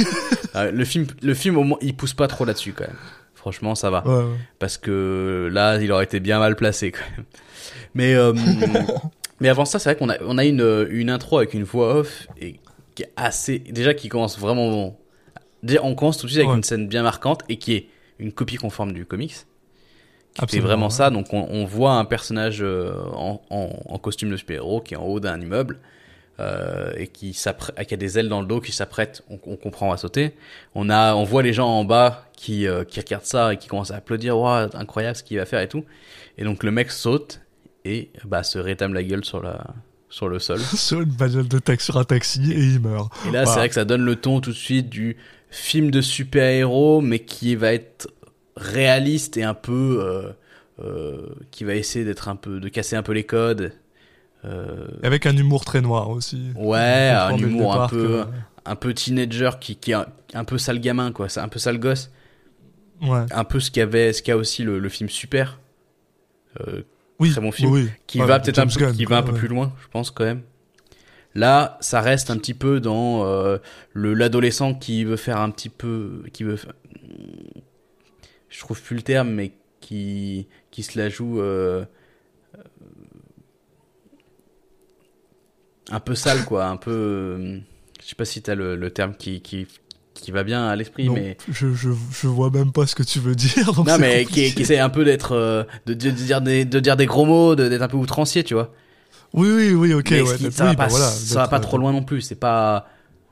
[0.56, 2.96] Euh, le film le film au moins il pousse pas trop là-dessus quand même
[3.34, 4.36] franchement ça va ouais, ouais.
[4.60, 7.24] parce que là, il aurait été bien mal placé quand même.
[7.94, 8.14] Mais
[9.40, 11.96] mais avant ça, c'est vrai qu'on a on a une une intro avec une voix
[11.96, 12.60] off et
[12.94, 14.96] qui est assez déjà qui commence vraiment
[15.62, 16.56] déjà on commence tout de suite avec Ouais.
[16.56, 17.86] une scène bien marquante et qui est
[18.18, 19.34] une copie conforme du comics.
[20.38, 20.92] Absolument, vraiment ouais.
[20.92, 24.94] ça, donc on, on voit un personnage euh, en, en, en costume de super-héros qui
[24.94, 25.78] est en haut d'un immeuble
[26.40, 29.98] euh, et qui, a des ailes dans le dos, qui s'apprête, on, on comprend, à
[29.98, 30.34] sauter.
[30.74, 33.68] On a, on voit les gens en bas qui, euh, qui regardent ça et qui
[33.68, 35.84] commencent à applaudir, waouh, incroyable ce qu'il va faire et tout.
[36.38, 37.42] Et donc le mec saute
[37.84, 39.62] et bah se rétame la gueule sur la
[40.08, 40.58] sur le sol.
[40.74, 43.10] Sur une bagnole de taxi sur un taxi et il meurt.
[43.28, 45.16] Et là, c'est vrai que ça donne le ton tout de suite du
[45.52, 48.08] film de super-héros, mais qui va être
[48.56, 50.32] réaliste et un peu, euh,
[50.82, 53.72] euh, qui va essayer d'être un peu, de casser un peu les codes.
[54.44, 56.50] Euh, Avec un humour très noir aussi.
[56.56, 58.26] ouais, un humour un peu, que-
[58.64, 61.28] un peu teenager qui, qui est un, un peu sale gamin, quoi.
[61.28, 62.10] C'est un peu sale gosse.
[63.02, 63.24] Ouais.
[63.30, 65.60] Un peu ce qu'avait, ce qu'a aussi le, le film Super.
[67.18, 67.70] Oui, Très bon film.
[67.70, 70.10] oui, qui Ouais, va peut-être un peu, qui va un peu plus loin, je pense
[70.10, 70.42] quand même.
[71.34, 73.58] Là, ça reste un petit peu dans euh,
[73.92, 76.56] le l'adolescent qui veut faire un petit peu, qui veut,
[78.50, 81.84] je trouve plus le terme, mais qui qui se la joue euh,
[82.54, 82.58] euh,
[85.90, 87.38] un peu sale quoi, un peu,
[88.02, 89.66] je sais pas si t'as le, le terme qui qui
[90.14, 93.18] qui va bien à l'esprit, mais je, je, je vois même pas ce que tu
[93.18, 93.72] veux dire.
[93.72, 96.78] donc non mais qui, qui essaie un peu d'être euh, de, de dire des de
[96.80, 98.74] dire des gros mots, de- d'être un peu outrancier, tu vois.
[99.34, 100.10] Oui, oui, oui, ok.
[100.10, 101.60] Mais ouais, ce qui- d'être- ça oui, va bah pas, voilà, ça va pas euh,
[101.60, 102.20] trop loin non plus.
[102.20, 102.86] C'est pas.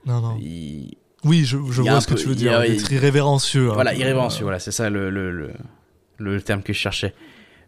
[0.06, 0.36] Non, non.
[0.40, 2.56] il- Oui, je, vois ce que tu veux dire.
[2.58, 3.70] a- D'être irrévérencieux.
[3.70, 3.74] hein.
[3.74, 4.44] Voilà, irrévérencieux.
[4.44, 5.50] Voilà, c'est ça le, le, le,
[6.18, 7.14] le terme que je cherchais.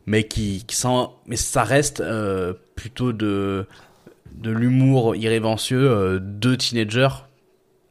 [0.07, 0.89] Mais qui, qui sent,
[1.27, 3.67] mais ça reste euh, plutôt de
[4.35, 7.09] de l'humour irrévérencieux euh, de teenagers,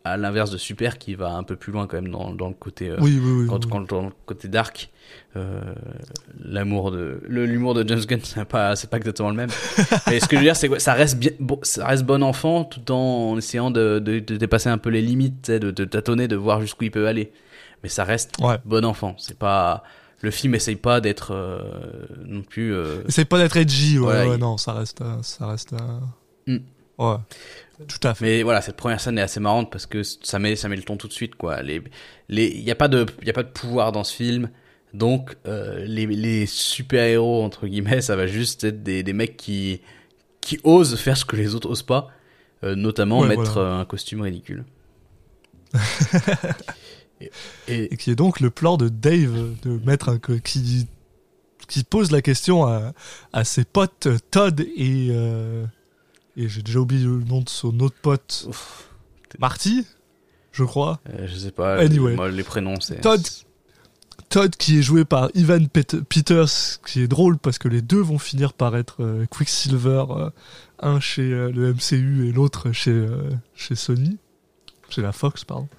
[0.03, 2.53] à l'inverse de Super qui va un peu plus loin quand même dans, dans le
[2.55, 2.89] côté.
[2.89, 3.47] euh, Oui, oui, oui.
[3.47, 3.69] quand, oui.
[3.71, 4.89] quand dans le côté dark,
[5.35, 5.61] euh,
[6.43, 9.49] l'amour de l'humour de James Gunn, c'est pas c'est pas exactement le même.
[10.07, 12.23] Mais ce que je veux dire, c'est que ça reste bien, bon, ça reste bon
[12.23, 16.27] enfant, tout en essayant de, de, de dépasser un peu les limites, de, de tâtonner,
[16.27, 17.31] de voir jusqu'où il peut aller.
[17.83, 18.57] Mais ça reste Ouais.
[18.65, 19.15] bon enfant.
[19.17, 19.83] C'est pas
[20.23, 21.61] le film essaye pas d'être euh,
[22.25, 22.73] non plus.
[22.73, 25.73] euh, Essaye pas d'être edgy, ouais, Voilà, ouais, il- non, ça reste, ça reste.
[26.47, 26.57] Mm.
[26.99, 27.15] Ouais,
[27.87, 28.25] tout à fait.
[28.25, 30.83] Mais voilà, cette première scène est assez marrante parce que ça met, ça met le
[30.83, 31.61] ton tout de suite, quoi.
[31.61, 31.81] Les,
[32.29, 34.49] les, y a pas de, y a pas de pouvoir dans ce film.
[34.93, 39.81] Donc, euh, les, les super-héros, entre guillemets, ça va juste être des, des mecs qui,
[40.41, 42.09] qui ose faire ce que les autres osent pas,
[42.63, 43.69] euh, notamment Ouais, mettre voilà.
[43.69, 44.65] euh, un costume ridicule.
[47.21, 47.31] et,
[47.67, 50.87] et- et qui est donc le plan de Dave de mettre un qui
[51.67, 52.91] qui pose la question à,
[53.31, 55.63] à ses potes Todd et euh,
[56.37, 58.45] et j'ai déjà oublié le nom de son autre pote.
[58.49, 58.89] Ouf,
[59.39, 59.85] Marty
[60.53, 60.99] je crois.
[61.09, 62.13] Euh, je sais pas, Anyway.
[62.15, 62.99] moi, les prénoms c'est.
[63.01, 63.21] Todd.
[64.29, 68.01] Todd qui est joué par Ivan Pet- Peters qui est drôle parce que les deux
[68.01, 70.29] vont finir par être euh, Quicksilver euh,
[70.79, 73.05] un chez euh, le MCU et l'autre chez
[73.55, 74.17] chez Sony.
[74.89, 75.69] Chez la Fox pardon.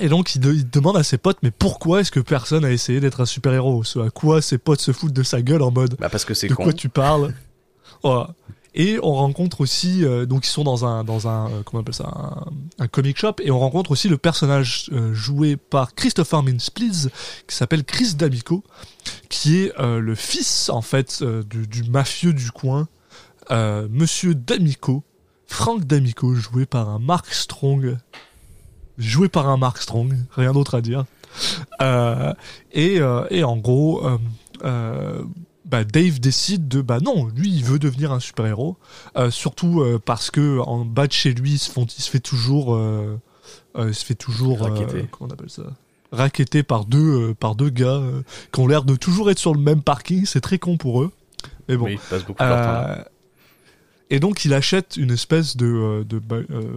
[0.00, 2.70] Et donc il, de- il demande à ses potes mais pourquoi est-ce que personne a
[2.72, 5.62] essayé d'être un super héros ce à quoi ses potes se foutent de sa gueule
[5.62, 6.64] en mode Bah parce que c'est de con.
[6.64, 7.32] quoi tu parles?
[8.74, 11.82] Et on rencontre aussi, euh, donc ils sont dans un, dans un, euh, comment on
[11.82, 12.46] appelle ça,
[12.78, 17.10] un, comic shop, et on rencontre aussi le personnage euh, joué par Christopher Mintz-Please,
[17.46, 18.64] qui s'appelle Chris D'Amico,
[19.28, 22.88] qui est le fils en fait du, mafieux du coin,
[23.50, 25.02] Monsieur D'Amico,
[25.46, 27.98] Frank D'Amico, joué par un Mark Strong,
[28.96, 31.04] joué par un Mark Strong, rien d'autre à dire.
[32.72, 34.02] Et, et en gros,
[35.72, 38.76] bah, Dave décide de bah non, lui il veut devenir un super héros,
[39.30, 42.20] surtout euh, parce que en bas de chez lui il se, font, il se fait
[42.20, 43.18] toujours, euh,
[43.76, 44.70] euh, il se fait toujours, euh,
[45.10, 45.62] comment on appelle ça,
[46.12, 49.54] raquetté par deux euh, par deux gars euh, qui ont l'air de toujours être sur
[49.54, 51.10] le même parking, c'est très con pour eux,
[51.68, 51.86] mais bon.
[51.86, 52.98] Oui, ils passent beaucoup de leur temps là.
[52.98, 53.04] Euh,
[54.10, 56.76] et donc il achète une espèce de, euh, de ba- euh,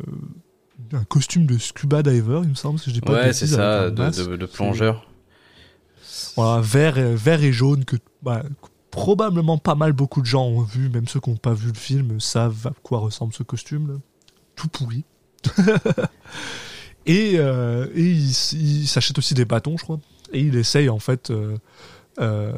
[0.94, 3.90] un costume de scuba diver, il me semble, si je dis pas Ouais, c'est ça,
[3.90, 4.26] de, masque.
[4.26, 5.06] de, de plongeur.
[6.38, 8.44] Voilà, vert, et- vert et jaune que bah,
[8.96, 11.74] probablement pas mal beaucoup de gens ont vu, même ceux qui n'ont pas vu le
[11.78, 13.90] film savent à quoi ressemble ce costume.
[13.90, 13.94] là.
[14.56, 15.04] Tout pourri.
[17.06, 20.00] et euh, et il, s'achète aussi des bâtons, je crois.
[20.32, 21.30] Et il essaye en fait.
[21.30, 21.58] euh,
[22.20, 22.54] euh,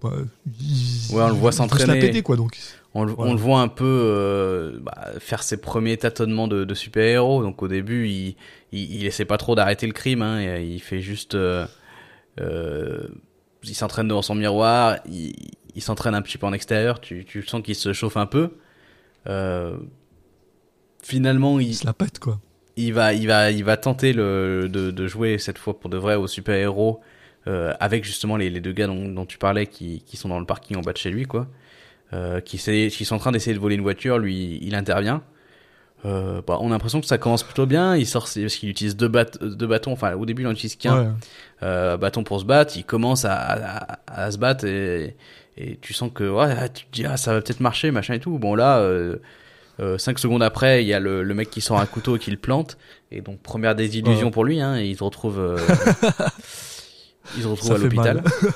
[0.00, 0.12] bah,
[0.60, 1.98] il, Ouais, on le voit se s'entraîner.
[1.98, 2.36] péter, quoi.
[2.36, 2.56] Donc
[2.94, 7.42] On, on le voit un peu euh, bah, faire ses premiers tâtonnements de, de super-héros.
[7.42, 8.36] Donc au début, il,
[8.70, 10.22] il, il essaie pas trop d'arrêter le crime.
[10.22, 11.34] Hein, et, il fait juste...
[11.34, 11.66] euh,
[13.66, 15.34] il s'entraîne devant son miroir, il,
[15.74, 18.50] il s'entraîne un petit peu en extérieur, tu, tu sens qu'il se chauffe un peu.
[19.26, 19.76] Euh,
[21.02, 22.40] finalement, il, il se la pète, quoi.
[22.76, 25.96] il va, il va, il va tenter le, de, de jouer cette fois pour de
[25.96, 27.00] vrai au super héros
[27.46, 30.40] euh, avec justement les, les deux gars dont, dont tu parlais qui, qui sont dans
[30.40, 31.46] le parking en bas de chez lui, quoi.
[32.12, 35.22] Euh, qui, sont en train d'essayer de voler une voiture, lui, il intervient.
[36.04, 37.96] Euh, bah, on a l'impression que ça commence plutôt bien.
[37.96, 39.92] Il sort, parce qu'il utilise deux, bat- deux bâtons.
[39.92, 41.08] Enfin, au début, il en utilise qu'un Ouais.
[41.62, 42.76] euh, bâton pour se battre.
[42.76, 45.16] Il commence à, à, à se battre et,
[45.56, 48.20] et tu sens que ouais, tu te dis ah ça va peut-être marcher, machin et
[48.20, 48.38] tout.
[48.38, 49.16] Bon là, euh,
[49.80, 52.18] euh, cinq secondes après, il y a le, le mec qui sort un couteau et
[52.18, 52.76] qui le plante.
[53.10, 54.32] Et donc première désillusion Ouais.
[54.32, 55.56] pour lui, hein, et il se retrouve, euh,
[57.36, 58.22] il se retrouve Ça à l'hôpital.
[58.22, 58.24] mal.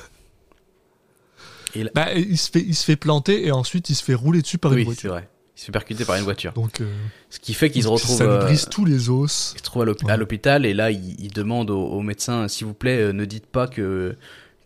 [1.75, 4.15] Et là- Bah, il, se fait, il se fait planter et ensuite il se fait
[4.15, 5.11] rouler dessus par une oui, c'est voiture.
[5.11, 5.29] vrai.
[5.55, 6.51] Il se fait percuter par une voiture.
[6.53, 6.91] Donc, euh,
[7.29, 8.17] Ce qui fait qu'il se retrouve.
[8.17, 9.51] ça lui brise tous les os.
[9.55, 10.17] Il se trouve à Ouais.
[10.17, 13.67] l'hôpital et là il, il demande au, au médecin s'il vous plaît ne dites pas
[13.67, 14.15] que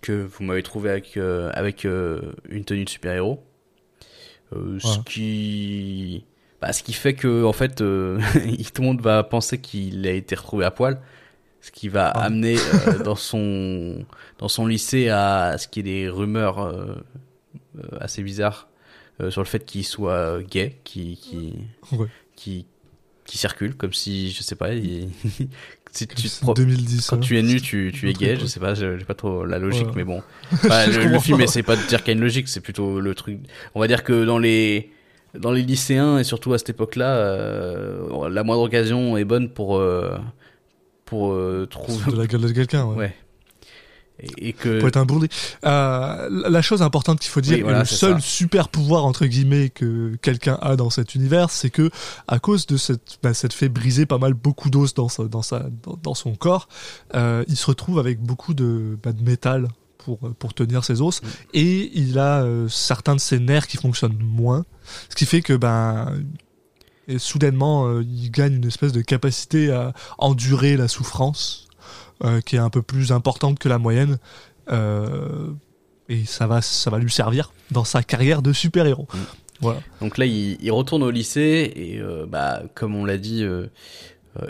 [0.03, 3.43] que vous m'avez trouvé avec euh, avec euh, une tenue de super héros
[4.53, 6.25] euh, ce qui
[6.61, 10.35] bah, ce qui fait que en fait tout le monde va penser qu'il a été
[10.35, 10.99] retrouvé à poil
[11.61, 12.23] ce qui va Ah.
[12.25, 12.57] amener
[13.05, 14.05] dans son
[14.37, 16.59] dans son lycée à ce qui est des rumeurs
[17.99, 18.67] assez bizarres
[19.29, 21.53] sur le fait qu'il soit gay qui qui
[21.93, 22.07] Ouais.
[22.35, 22.65] qui
[23.25, 25.09] qui circule comme si je sais pas il-
[25.93, 27.07] si tu te pro- 2010.
[27.09, 27.19] quand hein.
[27.19, 29.87] tu es nu tu, tu es gay je sais pas j'ai pas trop la logique
[29.87, 29.93] Ouais.
[29.97, 32.47] mais bon Enfin, le, le film essaie pas de dire qu'il y a une logique
[32.49, 33.39] c'est plutôt le truc
[33.75, 34.89] on va dire que dans les
[35.39, 37.15] dans les lycéens et surtout à cette époque là
[38.29, 40.17] la moindre occasion est bonne pour euh,
[41.05, 42.85] pour euh, trouver de la gueule de quelqu'un.
[42.85, 42.95] Ouais.
[42.97, 43.15] ouais
[44.19, 45.27] et, et que Pour être un bourré.
[45.65, 48.27] Euh, la- chose importante qu'il faut dire, Oui, voilà, et le seul ça.
[48.27, 51.89] super pouvoir entre guillemets que quelqu'un a dans cet univers, c'est que
[52.27, 55.41] à cause de cette, bah, cette fait briser pas mal beaucoup d'os dans sa, dans
[55.41, 55.65] sa,
[56.03, 56.67] dans, son corps,
[57.15, 61.21] euh, il se retrouve avec beaucoup de, bah, de métal pour pour tenir ses os,
[61.21, 61.27] Mm.
[61.53, 64.63] et il a euh, certains de ses nerfs qui fonctionnent moins,
[65.09, 66.13] ce qui fait que ben
[67.07, 71.62] et soudainement euh, il gagne une espèce de capacité à endurer la souffrance
[72.23, 74.17] euh, qui est un peu plus importante que la moyenne
[74.71, 75.49] euh,
[76.09, 79.17] et ça va ça va lui servir dans sa carrière de super héros Mm.
[79.61, 83.45] voilà Donc là, il, il retourne au lycée et euh, bah, comme on l'a dit,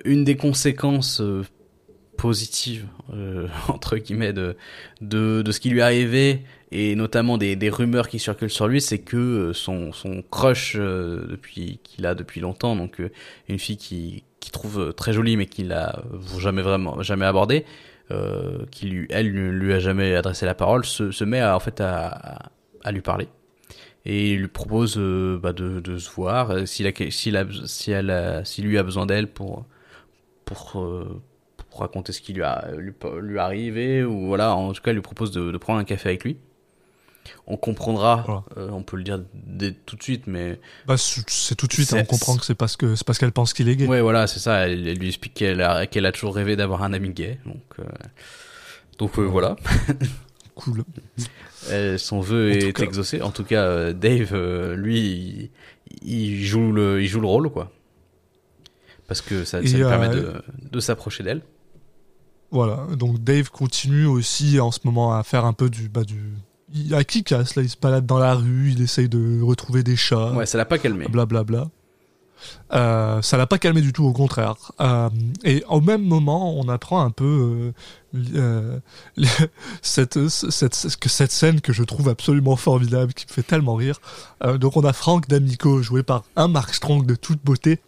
[0.06, 1.22] une des conséquences
[2.18, 4.56] positives euh, entre guillemets de,
[5.02, 8.68] de de ce qui lui est arrivé et notamment des, des rumeurs qui circulent sur
[8.68, 13.12] lui, c'est que son son crush euh, depuis qu'il a depuis longtemps, donc euh,
[13.48, 16.04] une fille qui qui trouve euh, très jolie mais qu'il a
[16.38, 17.66] jamais vraiment jamais abordé,
[18.12, 21.80] euh, qui lui elle lui a jamais adressé la parole, se, met à, en fait
[21.82, 22.52] à,
[22.92, 23.30] lui parler.
[24.06, 28.10] Et il lui propose euh, bah, de, se voir s'il a s'il a si elle
[28.10, 29.66] a, lui a besoin d'elle pour
[30.46, 30.84] pour,
[31.80, 35.02] raconter ce qui lui a lui, lui arrivé ou voilà en tout cas il lui
[35.02, 36.38] propose de prendre un café avec lui
[37.48, 38.44] on comprendra Voilà.
[38.58, 41.90] euh, on peut le dire dès tout de suite mais Bah, c'est tout de suite,
[41.90, 43.88] C'est- on comprend que c'est parce que c'est parce qu'elle pense qu'il est gay.
[43.88, 46.84] ouais voilà c'est ça elle, elle lui explique qu'elle a qu'elle a toujours rêvé d'avoir
[46.84, 47.84] un ami gay donc euh,
[48.98, 49.56] donc euh, voilà
[50.56, 50.84] Cool.
[51.98, 52.84] Son vœu En est cas.
[52.84, 53.24] exaucé.
[53.24, 54.36] En tout cas, Dave,
[54.76, 55.50] lui,
[56.04, 57.72] il, il joue le, il joue le rôle, quoi.
[59.08, 61.42] Parce que ça, lui permet de, de s'approcher d'elle.
[62.52, 62.86] Voilà.
[62.96, 66.22] Donc Dave continue aussi en ce moment à faire un peu du bah du
[66.74, 69.84] il a qui casse là, il se balade dans la rue, il essaye de retrouver
[69.84, 70.32] des chats.
[70.32, 71.08] Ouais, ça l'a pas calmé.
[71.08, 71.68] blablabla.
[72.74, 74.56] Euh, ça l'a pas calmé du tout, au contraire.
[74.82, 75.10] Euh,
[75.44, 77.74] et au même moment, on apprend un peu
[78.16, 78.80] euh, euh,
[79.82, 84.00] cette, cette, scène que je trouve absolument formidable, qui me fait tellement rire.
[84.60, 87.80] Donc on a Frank D'Amico, joué par un Mark Strong de toute beauté,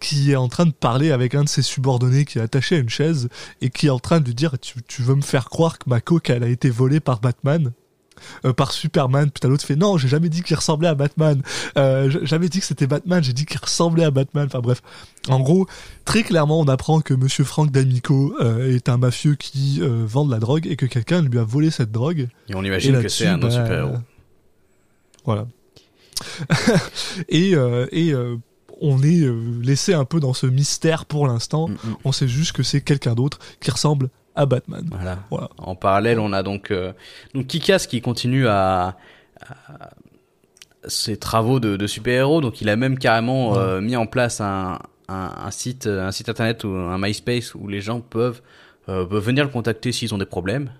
[0.00, 2.78] qui est en train de parler avec un de ses subordonnés qui est attaché à
[2.78, 3.28] une chaise
[3.60, 5.88] et qui est en train de lui dire tu, tu veux me faire croire que
[5.88, 7.72] ma coque elle a été volée par Batman?
[8.44, 9.30] Euh, par Superman.
[9.30, 11.42] Puis t'as l'autre fait non, j'ai jamais dit qu'il ressemblait à Batman.
[11.76, 14.46] Euh, jamais dit que c'était Batman, j'ai dit qu'il ressemblait à Batman.
[14.46, 14.82] Enfin bref,
[15.28, 15.66] en gros,
[16.04, 20.24] très clairement, on apprend que Monsieur Frank D'Amico euh, est un mafieux qui euh, vend
[20.24, 22.28] de la drogue et que quelqu'un lui a volé cette drogue.
[22.48, 23.98] Et on Et imagine que c'est un bah, super-héros.
[25.24, 25.46] Voilà.
[27.28, 27.54] et
[27.92, 28.14] et
[28.82, 29.26] on est
[29.62, 31.68] laissé un peu dans ce mystère pour l'instant.
[31.68, 31.96] Mm, mm.
[32.04, 34.08] On sait juste que c'est quelqu'un d'autre qui ressemble
[34.40, 34.84] à Batman.
[34.90, 35.18] Voilà.
[35.30, 35.48] Voilà.
[35.58, 36.92] En parallèle, on a donc euh,
[37.34, 38.96] donc Kikas qui continue à,
[39.40, 39.90] à
[40.88, 42.40] ses travaux de, de super-héros.
[42.40, 46.28] Donc, il a même carrément euh, mis en place un, un, un site un site
[46.28, 48.40] internet ou un MySpace où les gens peuvent
[48.88, 50.70] euh, peuvent venir le contacter s'ils ont des problèmes.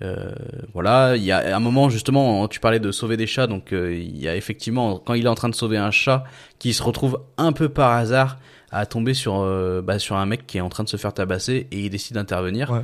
[0.00, 0.32] Euh,
[0.74, 3.92] voilà, il y a un moment justement, tu parlais de sauver des chats, donc euh,
[3.92, 6.22] il y a effectivement quand il est en train de sauver un chat
[6.60, 8.38] qui se retrouve un peu par hasard
[8.70, 11.12] à tomber sur euh, bah, sur un mec qui est en train de se faire
[11.14, 12.70] tabasser et il décide d'intervenir.
[12.70, 12.82] Ouais.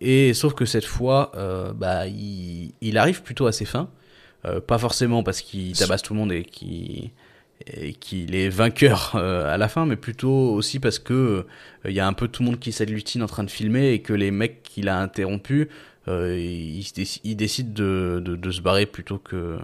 [0.00, 3.88] Et sauf que cette fois, euh, bah il, il arrive plutôt à ses fins,
[4.44, 7.10] Euh, pas forcément parce qu'il tabasse tout le monde et qu'il
[7.66, 11.42] et qu'il est vainqueur euh, à la fin, mais plutôt aussi parce que euh,
[11.90, 14.00] il y a un peu tout le monde qui s'agglutine en train de filmer et
[14.02, 15.66] que les mecs qu'il a interrompus,
[16.06, 16.86] euh, ils,
[17.24, 19.56] ils décident de, de, de se barrer plutôt que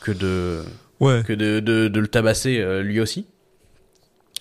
[0.00, 0.62] que de
[1.00, 1.22] Ouais.
[1.24, 3.26] que de, de, de le tabasser lui aussi.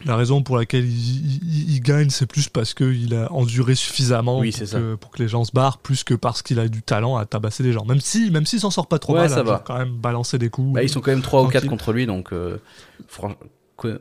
[0.06, 4.40] La raison pour laquelle il, il- il gagne, c'est plus parce qu'il a enduré suffisamment
[4.40, 6.82] Oui, pour, que, pour que les gens se barrent, plus que parce qu'il a du
[6.84, 7.84] talent à tabasser les gens.
[7.86, 9.64] Même si, même s'il s'en sort pas trop Ouais, mal, ça hein, va.
[9.66, 10.74] quand même balancer des coups.
[10.74, 11.70] Bah, ils sont quand même trois ou quatre Tranquille.
[11.70, 12.58] contre lui, donc euh,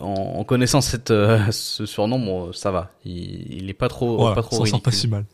[0.01, 2.91] en, connaissant cette euh, ce surnom, bon, ça va.
[3.05, 5.25] Il, il est pas trop Voilà, pas trop s'en sort pas si mal.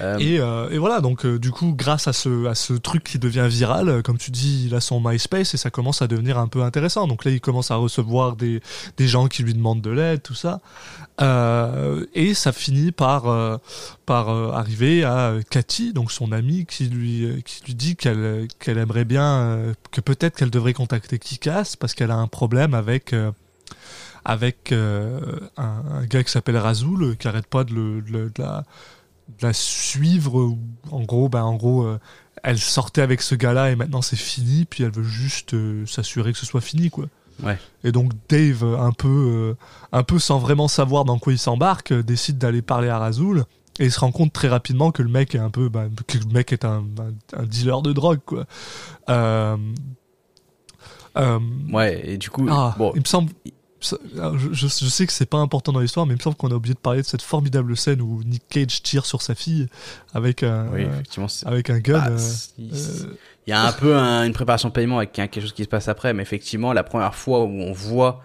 [0.00, 3.04] Euh, Et, euh, et voilà, donc euh, du coup, grâce à ce, à ce truc
[3.04, 6.38] qui devient viral, comme tu dis, il a son MySpace et ça commence à devenir
[6.38, 7.06] un peu intéressant.
[7.06, 8.60] Donc là, il commence à recevoir des,
[8.96, 10.60] des gens qui lui demandent de l'aide, tout ça.
[12.14, 13.60] Et ça finit par,
[14.04, 19.06] par arriver à Cathy, donc son amie, qui lui, qui lui dit qu'elle qu'elle aimerait
[19.06, 23.14] bien, que peut-être qu'elle devrait contacter Kikas parce qu'elle a un problème avec...
[24.26, 28.64] avec un, gars qui s'appelle Razoul, qui arrête pas de, le, de la,
[29.40, 30.56] la suivre.
[30.90, 31.98] En gros, ben, en gros, euh,
[32.42, 34.64] elle sortait avec ce gars-là et maintenant c'est fini.
[34.64, 37.06] Puis elle veut juste euh, s'assurer que ce soit fini, quoi.
[37.42, 37.58] Ouais.
[37.84, 39.54] Et donc Dave, euh, un peu,
[39.92, 43.44] un peu sans vraiment savoir dans quoi il s'embarque, décide d'aller parler à Razoul.
[43.78, 46.16] Et il se rend compte très rapidement que le mec est un peu, ben, que
[46.16, 48.46] le mec est un, un- un dealer de drogue, quoi.
[49.10, 49.56] Euh,
[51.18, 51.38] euh,
[51.72, 53.32] ouais, et du coup, ah, bon, il me semble.
[53.80, 53.98] Ça-
[54.52, 56.74] Je, sais que c'est pas important dans l'histoire, mais il me semble qu'on a oublié
[56.74, 59.68] de parler de cette formidable scène où Nick Cage tire sur sa fille
[60.14, 61.98] avec un, oui, effectivement, c'est- avec un gun.
[61.98, 62.18] bah, euh,
[62.60, 63.14] euh,
[63.46, 65.62] Il y a un peu un- une préparation de paiement avec un- quelque chose qui
[65.64, 68.22] se passe après, mais effectivement, la première fois où on voit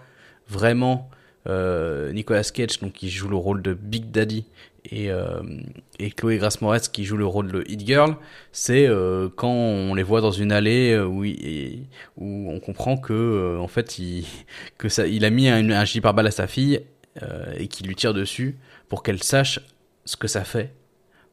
[0.48, 1.08] vraiment
[1.48, 4.44] euh, Nicolas Cage, donc qui joue le rôle de Big Daddy,
[4.90, 5.42] et, euh,
[5.98, 8.16] et Chloé Grace Moretz qui joue le rôle de Hit Girl,
[8.50, 11.24] c'est euh, quand on les voit dans une allée euh, où,
[12.16, 14.24] où on comprend que euh, en fait il
[14.78, 16.80] que ça il a mis un, un gilet pare-balles à sa fille
[17.22, 18.56] euh, et qu'il lui tire dessus
[18.88, 19.60] pour qu'elle sache
[20.04, 20.72] ce que ça fait.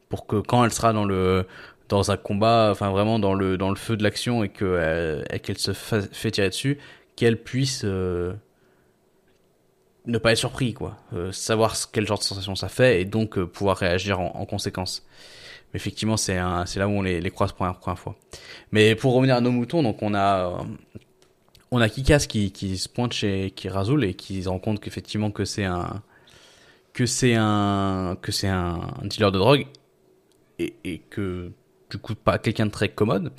[0.10, 1.46] Pour que quand elle sera dans le
[1.90, 5.24] dans un combat, enfin vraiment dans le dans le feu de l'action et que euh,
[5.44, 6.78] qu'elle se fa- fait tirer dessus,
[7.16, 7.82] qu'elle puisse
[10.10, 13.38] ne pas être surpris quoi, Euh, savoir quel genre de sensation ça fait et donc
[13.38, 15.06] euh, pouvoir réagir en, en conséquence.
[15.74, 18.16] Mais effectivement, c'est là où on les, les croise pour la première fois.
[18.72, 20.64] Mais pour revenir à nos moutons, donc on a euh,
[21.72, 24.80] on a Kikas qui qui se pointe chez qui Razoul et qui se rend compte
[24.80, 26.02] qu'effectivement que c'est un
[26.94, 29.68] que c'est un que c'est un dealer de drogue
[30.58, 31.52] et, et que
[31.92, 33.32] du coup pas quelqu'un de très commode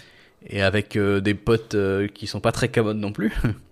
[0.46, 3.32] et avec des potes euh, qui sont pas très commodes non plus.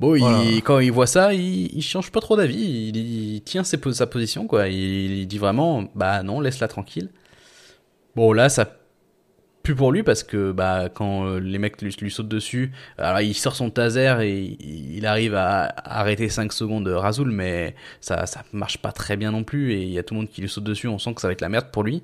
[0.00, 0.42] Bon, Voilà.
[0.44, 2.88] il, quand il voit ça, il, il change pas trop d'avis.
[2.88, 4.68] Il, il tient ses, sa position, quoi.
[4.68, 7.10] Il, dit vraiment, bah non, laisse-la tranquille.
[8.16, 8.68] Bon, là, ça
[9.62, 13.20] pue pour lui parce que bah quand euh, les mecs lui, lui sautent dessus, alors
[13.22, 18.42] il sort son taser et il, arrive à, arrêter 5 secondes Razul, mais ça ça
[18.52, 20.50] marche pas très bien non plus et il y a tout le monde qui lui
[20.50, 20.86] saute dessus.
[20.86, 22.02] On sent que ça va être la merde pour lui.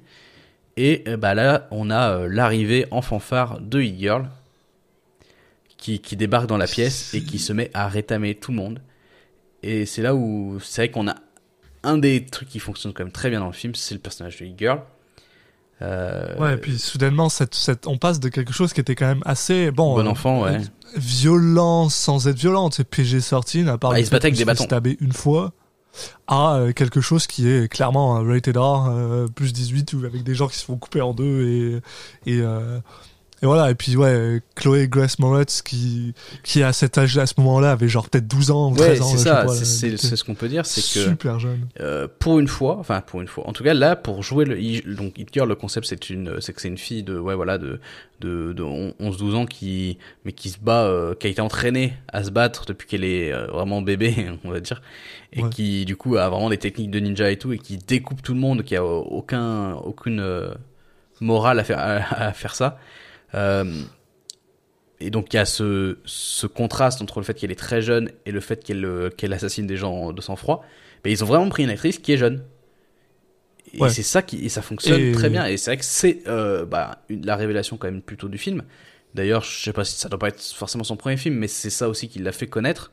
[0.77, 4.31] Et euh, bah là, on a euh, l'arrivée en fanfare de Hit Girl
[5.81, 8.81] qui, qui débarque dans la pièce et qui se met à rétamer tout le monde.
[9.63, 11.17] Et c'est là où c'est vrai qu'on a
[11.83, 14.39] un des trucs qui fonctionne quand même très bien dans le film, c'est le personnage
[14.39, 14.83] de Girl.
[15.83, 19.07] Euh, Ouais, et puis soudainement, cette, cette, on passe de quelque chose qui était quand
[19.07, 20.59] même assez bon, bon euh, enfant, ouais.
[20.97, 22.71] violent sans être violent.
[22.71, 24.67] C'est PG-13, à part Bah, il se battait avec des se bâtons.
[24.67, 25.53] taber une fois,
[26.27, 30.23] à euh, quelque chose qui est clairement un rated R, euh, plus 18, ou avec
[30.23, 31.81] des gens qui se font couper en deux
[32.27, 32.79] et et euh,
[33.43, 37.35] et voilà, et puis ouais, Chloé Grace Moretz qui, qui à cet âge, à ce
[37.39, 39.05] moment-là, avait genre peut-être 12 ans ou Ouais, 13 ans.
[39.07, 41.67] c'est ça, c'est- ce qu'on peut dire, c'est que Super jeune.
[41.81, 44.61] euh, pour une fois, enfin pour une fois, en tout cas là pour jouer le
[44.61, 47.57] il- donc Girl, le concept c'est une c'est que c'est une fille de ouais voilà
[47.59, 47.81] de
[48.21, 52.23] de, de 11-12 ans qui mais qui se bat euh, qui a été entraînée à
[52.25, 54.83] se battre depuis qu'elle est euh, vraiment bébé, on va dire
[55.33, 55.49] et Ouais.
[55.51, 58.35] qui du coup a vraiment des techniques de ninja et tout et qui découpe tout
[58.35, 60.51] le monde qui a aucun aucune euh,
[61.21, 62.79] morale à faire à, à faire ça.
[63.35, 63.83] Euh,
[65.01, 68.11] et donc il y a ce, ce contraste entre le fait qu'elle est très jeune
[68.27, 70.63] et le fait qu'elle euh, qu'elle assassine des gens de sang-froid.
[71.05, 72.45] Mais ils ont vraiment pris une actrice qui est jeune.
[73.73, 73.89] Et Ouais.
[73.91, 75.47] c'est ça qui et ça fonctionne Et- très bien.
[75.47, 78.63] Et c'est vrai que c'est euh, bah, une- la révélation quand même plutôt du film.
[79.15, 81.71] D'ailleurs, je sais pas si ça doit pas être forcément son premier film, mais c'est
[81.71, 82.93] ça aussi qui l'a fait connaître.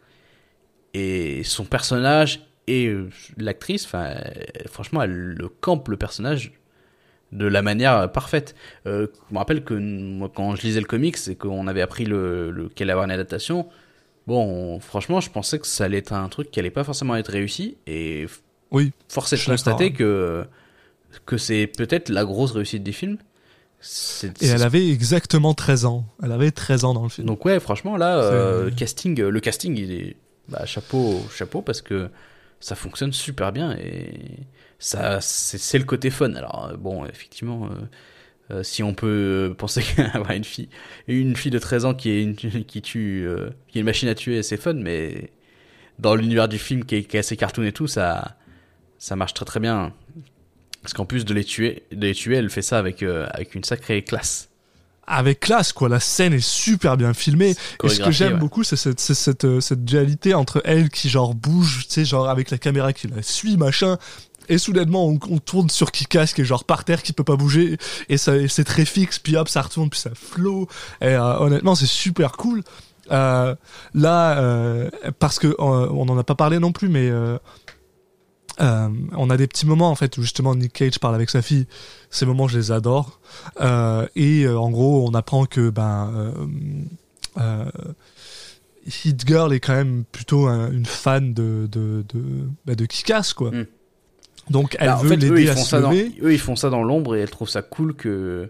[0.93, 2.93] Et son personnage et
[3.37, 4.15] l'actrice, enfin,
[4.67, 6.53] franchement, elle le campe le personnage
[7.31, 8.55] de la manière parfaite.
[8.85, 12.05] Euh, je me rappelle que moi, quand je lisais le comics et qu'on avait appris
[12.05, 13.67] le, le qu'elle allait avoir une adaptation,
[14.27, 14.43] bon,
[14.75, 17.31] on- franchement, je pensais que ça allait être un truc qui allait pas forcément être
[17.31, 18.27] réussi et
[18.71, 18.91] Oui.
[19.09, 19.95] force est de constater hein.
[19.97, 20.45] que
[21.25, 23.17] que c'est peut-être la grosse réussite du film.
[23.79, 26.05] C'est- Et elle avait exactement 13 ans.
[26.23, 27.27] Elle avait 13 ans dans le film.
[27.27, 30.15] donc ouais, franchement là, euh, casting, le casting, il est
[30.49, 32.09] bah, chapeau, chapeau parce que
[32.59, 34.47] ça fonctionne super bien et
[34.79, 36.33] ça, c'est le côté fun.
[36.33, 40.69] Alors euh, bon, effectivement, euh, euh, si on peut penser qu'avoir une fille,
[41.07, 43.27] une fille de 13 ans qui est une, qui tue,
[43.67, 45.31] qui est une machine à tuer, c'est fun, mais
[45.99, 48.37] dans l'univers du film qui est, qui est assez cartoon et tout, ça,
[48.97, 49.93] ça marche très très bien.
[50.81, 53.63] Parce qu'en plus de les tuer, de les tuer, elle fait ça avec avec une
[53.63, 54.49] sacrée classe.
[55.07, 55.89] Avec classe quoi.
[55.89, 57.55] La scène est super bien filmée.
[57.83, 58.39] Et ce que j'aime ouais.
[58.39, 62.05] beaucoup c'est cette c'est cette euh, cette dualité entre elle qui genre bouge tu sais
[62.05, 63.97] genre avec la caméra qui la suit machin.
[64.49, 67.35] Et soudainement on, on tourne sur Kikas qui est genre par terre qui peut pas
[67.35, 67.77] bouger.
[68.09, 69.17] Et ça et c'est très fixe.
[69.19, 70.67] Puis hop ça retourne puis ça flow.
[71.01, 72.63] Et euh, honnêtement c'est super cool.
[73.11, 73.55] Euh,
[73.93, 74.89] là euh,
[75.19, 77.09] parce que euh, on n'en a pas parlé non plus mais
[78.59, 81.41] euh, on a des petits moments en fait où justement Nick Cage parle avec sa
[81.41, 81.67] fille.
[82.09, 83.19] Ces moments, je les adore.
[83.61, 86.33] Euh, et euh, en gros, on apprend que ben
[89.05, 92.23] Hit Girl est quand même plutôt un- une fan de de de,
[92.65, 93.51] bah, de Kick-Ass, quoi.
[93.51, 93.65] Mm.
[94.49, 96.13] Donc elle Bah, en veut fait, eux, ils à font se ça dans, lever.
[96.21, 98.49] eux, ils font ça dans l'ombre et elle trouve ça cool que,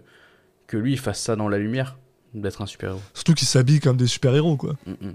[0.68, 1.98] que lui, il fasse ça dans la lumière,
[2.34, 3.00] d'être un super-héros.
[3.14, 4.74] Surtout qu'ils s'habillent comme des super héros, quoi.
[4.86, 5.14] Mm, mm.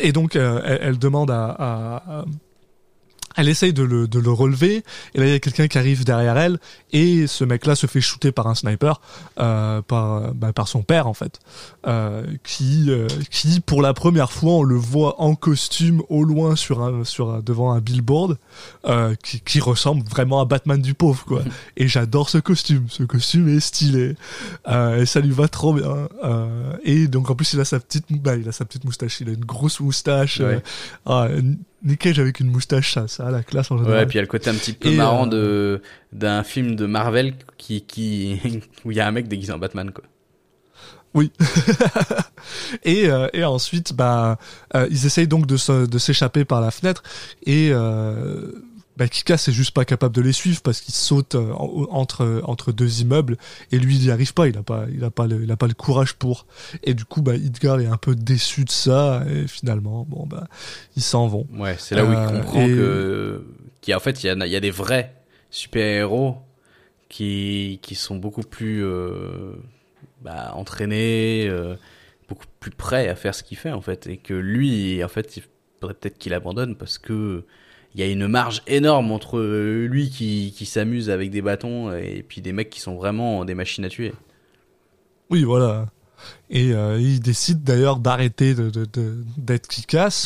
[0.00, 2.24] Et donc, elle, elle demande à, à- à-
[3.36, 6.04] Elle essaye de le, de le relever, et là, il y a quelqu'un qui arrive
[6.04, 6.58] derrière elle,
[6.92, 9.00] et ce mec-là se fait shooter par un sniper,
[9.40, 11.40] euh, par, bah, par son père, en fait,
[11.86, 16.56] euh, qui, euh, qui, pour la première fois, on le voit en costume, au loin,
[16.56, 18.38] sur un, sur un- devant un billboard,
[18.86, 21.42] euh, qui, qui ressemble vraiment à Batman du pauvre, quoi.
[21.76, 24.16] et j'adore ce costume, ce costume est stylé,
[24.68, 26.08] euh, et ça lui va trop bien.
[26.24, 29.20] euh, et donc, en plus, il a sa petite, bah, il a sa petite moustache,
[29.20, 30.62] il a une grosse moustache, Ouais.
[31.06, 31.28] ah,
[31.84, 33.98] Nick Cage avec une moustache, ça, ça a la classe en général.
[33.98, 35.82] Ouais, et puis il y a le côté un petit peu Et, marrant euh, de
[36.12, 38.40] d'un film de Marvel qui, qui
[38.84, 40.04] où il y a un mec déguisé en Batman quoi.
[41.14, 41.30] Oui.
[42.82, 44.38] et, euh, et ensuite, bah,
[44.74, 47.02] euh, ils essayent donc de, s'échapper par la fenêtre
[47.46, 48.50] et euh,
[48.96, 52.40] bah, Kika c'est juste pas capable de les suivre parce qu'il saute euh, en- entre
[52.44, 53.36] entre deux immeubles
[53.72, 55.56] et lui il y arrive pas, il a pas il a pas le il a
[55.56, 56.46] pas le courage pour.
[56.84, 60.46] Et du coup, bah, Edgar est un peu déçu de ça et finalement, bon bah,
[60.96, 61.46] ils s'en vont.
[61.54, 63.44] Ouais, c'est là où il Euh, comprend et- que
[63.80, 65.12] qu'il y a en fait il y a, il y a des vrais
[65.50, 66.36] super-héros
[67.08, 69.52] qui qui sont beaucoup plus euh,
[70.22, 71.74] bah, entraînés, euh,
[72.28, 75.36] beaucoup plus prêts à faire ce qu'il fait en fait et que lui en fait
[75.36, 75.42] il
[75.80, 77.44] faudrait peut-être qu'il abandonne parce que
[77.94, 82.24] il y a une marge énorme entre lui qui, qui s'amuse avec des bâtons et
[82.26, 84.12] puis des mecs qui sont vraiment des machines à tuer.
[85.30, 85.86] Oui, voilà.
[86.50, 89.66] Et euh, il décide d'ailleurs d'arrêter de, de, de- d'être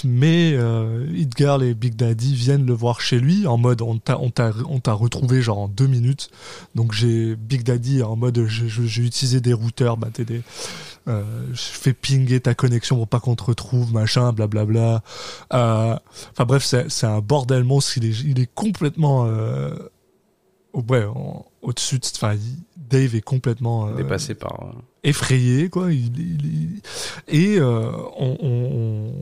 [0.05, 4.93] mais euh, Girl et Big Daddy viennent le voir chez lui en mode on t'a
[4.93, 6.31] retrouvé genre en deux minutes.
[6.75, 10.09] Donc j'ai Big Daddy en mode j'ai utilisé des routeurs, bah
[11.07, 11.23] euh,
[11.53, 15.03] je fais pinguer ta connexion pour pas qu'on te retrouve, machin, blablabla.
[15.55, 15.97] Euh,
[16.33, 17.97] Enfin bref, c'est un bordel monstre.
[17.97, 19.27] Il est, complètement
[21.63, 21.99] au-dessus.
[21.99, 22.35] de- Enfin,
[22.89, 24.71] Dave est complètement euh, Dépassé par.
[24.75, 25.93] euh, effrayé, quoi.
[25.93, 26.83] Il, il- il-
[27.29, 29.13] et euh, on, on-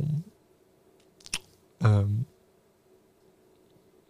[1.87, 2.07] on-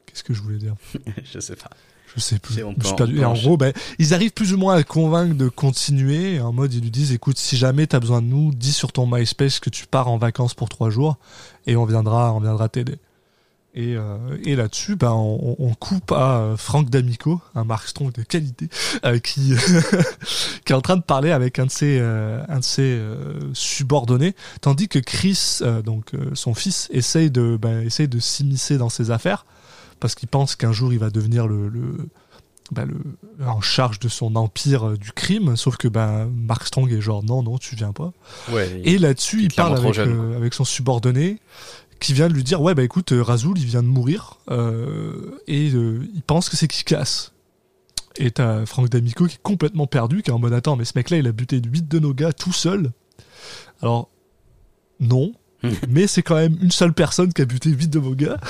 [0.06, 0.74] qu'est-ce que je voulais dire?
[1.24, 1.70] Je sais pas.
[2.14, 2.62] Je sais plus.
[2.64, 3.20] On Je suis perdu.
[3.20, 6.40] Et en gros, ben, ils arrivent plus ou moins à le convaincre de continuer.
[6.40, 9.06] En mode, ils lui disent, écoute, si jamais t'as besoin de nous, dis sur ton
[9.06, 11.18] MySpace que tu pars en vacances pour trois jours
[11.66, 12.96] et on viendra, on viendra t'aider.
[13.76, 18.10] Et, euh, et là-dessus, ben, on, on coupe à euh, Frank D'Amico, un Mark Strong
[18.10, 18.70] de qualité,
[19.04, 19.52] euh, qui,
[20.64, 22.98] qui est en train de parler avec un de ses, euh, un de ses
[23.52, 29.10] subordonnés, tandis que Chris, donc son fils, essaye de, ben, essaye de s'immiscer dans ses
[29.10, 29.44] affaires
[30.00, 32.08] parce qu'il pense qu'un jour il va devenir le, le,
[32.70, 32.96] bah, le
[33.46, 35.56] en charge de son empire du crime.
[35.56, 38.12] Sauf que ben Mark Strong est genre non non tu viens pas.
[38.50, 38.80] Ouais.
[38.84, 39.78] Et là-dessus, il parle
[40.36, 41.38] avec son subordonné
[42.00, 45.38] qui vient de lui dire ouais bah écoute euh, Razoul il vient de mourir euh,
[45.46, 47.32] et euh, il pense que c'est qui casse.
[48.18, 50.92] Et t'as Frank D'Amico qui est complètement perdu, qui est en mode attends mais ce
[50.96, 52.92] mec là il a buté 8 de nos gars tout seul.
[53.82, 54.08] Alors
[55.00, 55.32] non,
[55.88, 58.38] mais c'est quand même une seule personne qui a buté 8 de vos gars.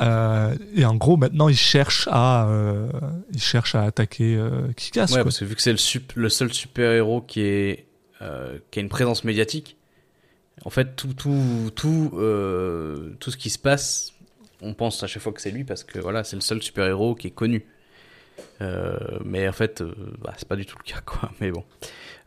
[0.00, 2.48] Euh, et en gros, maintenant, il cherche à,
[3.32, 5.06] il cherche à attaquer euh, Kikas.
[5.06, 5.24] Ouais, quoi.
[5.24, 5.72] parce que vu que c'est
[6.14, 7.86] le, seul super-héros qui, est,
[8.22, 9.76] euh, qui a une présence médiatique,
[10.64, 14.12] en fait, tout, tout, tout, euh, tout ce qui se passe,
[14.62, 17.14] on pense à chaque fois que c'est lui parce que voilà, c'est le seul super-héros
[17.14, 17.64] qui est connu.
[18.62, 19.92] Euh, mais en fait, euh,
[20.22, 21.30] bah, c'est pas du tout le cas, quoi.
[21.40, 21.64] Mais bon.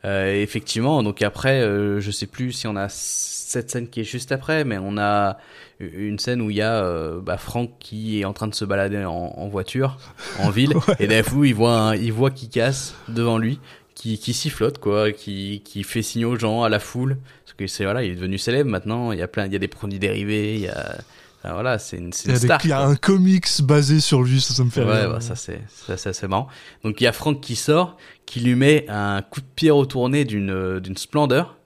[0.05, 4.33] Euh, effectivement, donc après, je sais plus si on a cette scène qui est juste
[4.33, 5.37] après, mais on a
[5.79, 6.83] une scène où il y a
[7.21, 9.97] bah, Franck qui est en train de se balader en, en voiture
[10.39, 13.61] en ville et d'un coup il voit un- il voit qui casse devant lui
[13.95, 17.67] qui, qui sifflote quoi qui, qui fait signe aux gens à la foule parce que
[17.67, 19.67] c'est voilà il est devenu célèbre maintenant il y a plein il y a des
[19.67, 20.97] produits dérivés il y a
[21.43, 23.47] enfin, voilà c'est une, c'est Il y une des- star il y a un comics
[23.61, 25.11] basé sur lui, ça, ça me fait Ouais, rire.
[25.11, 25.61] bah, ça c'est
[25.97, 26.47] c'est marrant.
[26.83, 30.25] Donc il y a Franck qui sort, qui lui met un coup de pied retourné
[30.25, 31.57] d'une euh, d'une splendeur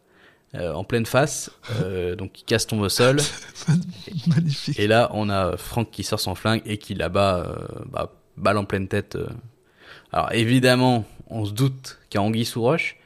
[0.55, 1.51] euh, en pleine face,
[1.81, 3.17] euh, donc qui casse tombe au sol.
[4.27, 4.79] Magnifique.
[4.79, 7.55] Et là on a Franck qui sort son flingue et qui là-bas euh,
[7.91, 9.17] bah, balle en pleine tête.
[10.11, 12.97] Alors évidemment on se doute qu'il y a Anguille sous roche.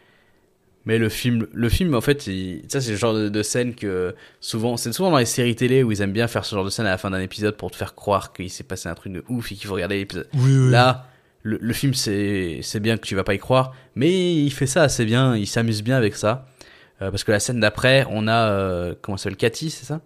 [0.86, 3.76] Mais le film, le film en fait, il- ça c'est le genre de, de scène
[3.76, 6.66] que souvent, c'est souvent dans les séries télé où ils aiment bien faire ce genre
[6.66, 8.96] de scène à la fin d'un épisode pour te faire croire qu'il s'est passé un
[8.96, 10.28] truc de ouf et qu'il faut regarder l'épisode.
[10.34, 10.72] Oui, oui.
[10.72, 11.08] Là,
[11.44, 14.82] le, le film, c'est bien que tu vas pas y croire, mais il fait ça
[14.84, 16.48] assez bien, il s'amuse bien avec ça.
[17.04, 20.02] Euh, parce que la scène d'après, on a, euh, comment ça s'appelle, Cathy, c'est ça?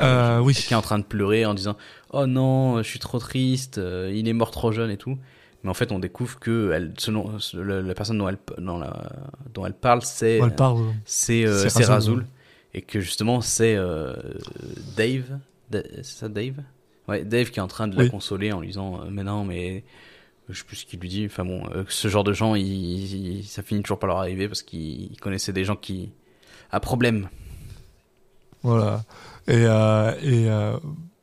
[0.00, 0.54] Euh, oui.
[0.54, 1.76] Qui est en train de pleurer en disant
[2.12, 5.18] Oh non, je suis trop triste, euh, il est mort trop jeune et tout.
[5.64, 9.12] Mais en fait, on découvre que elle, selon la, la personne dont elle, dont la,
[9.54, 10.40] dont elle parle, c'est
[11.04, 12.26] c'est euh, Razoul.
[12.74, 14.14] Et que justement, c'est euh,
[14.96, 15.38] Dave.
[15.70, 16.56] Da- C'est ça, Dave?
[17.06, 18.10] Ouais, Dave qui est en train de la Oui.
[18.10, 19.84] consoler en lui disant euh, Mais non, mais.
[20.48, 21.24] Je sais plus ce qu'il lui dit.
[21.26, 24.62] Enfin bon, ce genre de gens, il, il- ça finit toujours par leur arriver parce
[24.62, 26.10] qu'ils connaissaient des gens qui.
[26.72, 27.28] à problème.
[28.62, 29.04] Voilà.
[29.46, 30.48] Et, et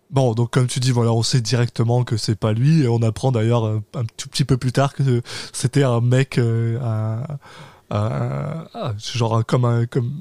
[0.09, 3.01] bon, donc comme tu dis, voilà, on sait directement que c'est pas lui, et on
[3.01, 5.21] apprend d'ailleurs euh, un tout petit peu plus tard que
[5.53, 7.23] c'était un mec, euh, un,
[7.95, 10.11] un- genre comme comme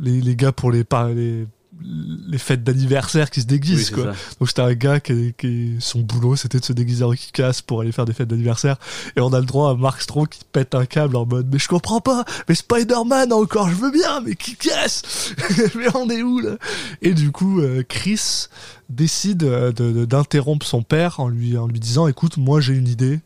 [0.00, 0.84] les, les gars pour les
[1.14, 1.46] les
[1.80, 4.12] les fêtes d'anniversaire qui se déguisent Oui, quoi.
[4.12, 4.18] ça.
[4.38, 7.80] Donc c'était un gars qui, qui son boulot c'était de se déguiser en kick-ass pour
[7.80, 8.76] aller faire des fêtes d'anniversaire
[9.16, 11.58] et on a le droit à Mark Strong qui pète un câble en mode mais
[11.58, 15.32] je comprends pas mais Spider-Man encore je veux bien mais kick-ass
[15.74, 16.56] mais on est où là?
[17.00, 18.48] Et du coup euh, Chris
[18.90, 19.72] décide euh,
[20.06, 23.20] d'interrompre son père en lui en lui disant écoute moi j'ai une idée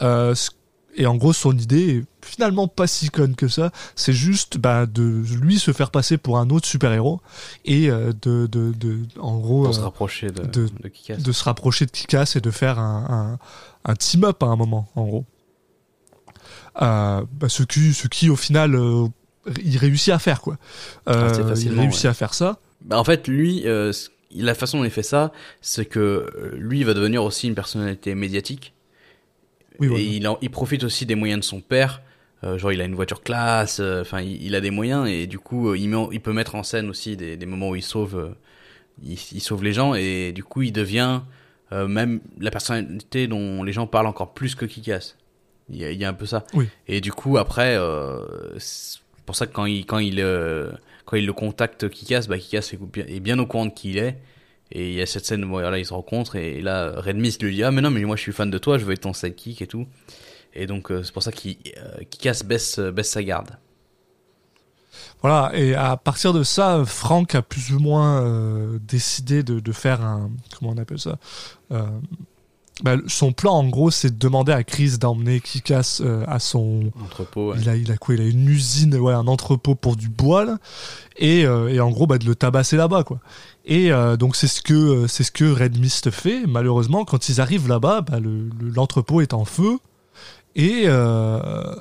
[0.00, 0.50] Euh, ce-
[0.96, 4.86] et en gros son idée est finalement pas si conne que ça c'est juste bah,
[4.86, 7.20] de lui se faire passer pour un autre super héros
[7.64, 11.22] et euh, de, de, de en gros Pour se euh, rapprocher de, de- de, Kick-Ass.
[11.22, 13.38] de se rapprocher de Kikas et de faire un,
[13.84, 15.24] un, un team-up à un moment, en gros.
[16.82, 19.06] Euh, bah, ce, qui, ce qui, au final, euh,
[19.64, 20.58] il réussit à faire, quoi.
[21.08, 22.10] Euh, Assez il réussit ouais.
[22.10, 22.58] à faire ça.
[22.84, 23.92] Bah, en fait, lui, euh,
[24.34, 25.32] la façon dont il fait ça,
[25.62, 28.74] c'est que euh, lui, il va devenir aussi une personnalité médiatique.
[29.80, 32.02] Oui, et il, en- il profite aussi des moyens de son père.
[32.44, 33.78] Euh, genre, il a une voiture classe.
[33.80, 36.20] euh, Enfin, il, il a des moyens et du coup, euh, il, met en- il
[36.20, 38.34] peut mettre en scène aussi des, des moments où il sauve,
[39.02, 41.20] il, il sauve les gens et du coup, il devient
[41.72, 45.14] même la personnalité dont les gens parlent encore plus que Kikas.
[45.68, 46.44] Il y a, il y a un peu ça.
[46.54, 46.68] Oui.
[46.86, 47.76] Et du coup, après,
[48.58, 50.24] c'est pour ça que quand il, quand il,
[51.04, 54.16] quand il le contacte, Kikas, bah, Kikas est bien au courant de qui il est.
[54.72, 57.42] Et il y a cette scène où voilà, ils se rencontrent et là, Red Mist
[57.42, 59.00] lui dit Ah, mais non, mais moi je suis fan de toi, je veux être
[59.02, 59.86] ton sidekick et tout.
[60.54, 63.58] Et donc, euh, c'est pour ça qu'il euh, Kikas baisse, baisse sa garde.
[65.22, 69.72] Voilà, et à partir de ça, Frank a plus ou moins euh, décidé de, de
[69.72, 70.30] faire un.
[70.58, 71.18] Comment on appelle ça
[71.72, 71.84] Euh,
[72.82, 76.92] bah, Son plan, en gros, c'est de demander à Chris d'emmener Kikas euh, à son.
[77.02, 77.58] Entrepôt, ouais.
[77.60, 80.44] Il, a, il a quoi Il a une usine, ouais, un entrepôt pour du bois,
[80.44, 80.58] là,
[81.16, 83.18] et, euh, et en gros, bah, de le tabasser là-bas, quoi.
[83.68, 86.46] Et euh, donc, c'est ce, que, euh, c'est ce que Red Mist fait.
[86.46, 89.78] Malheureusement, quand ils arrivent là-bas, bah, le- le- l'entrepôt est en feu,
[90.54, 90.84] et.
[90.86, 91.74] euh,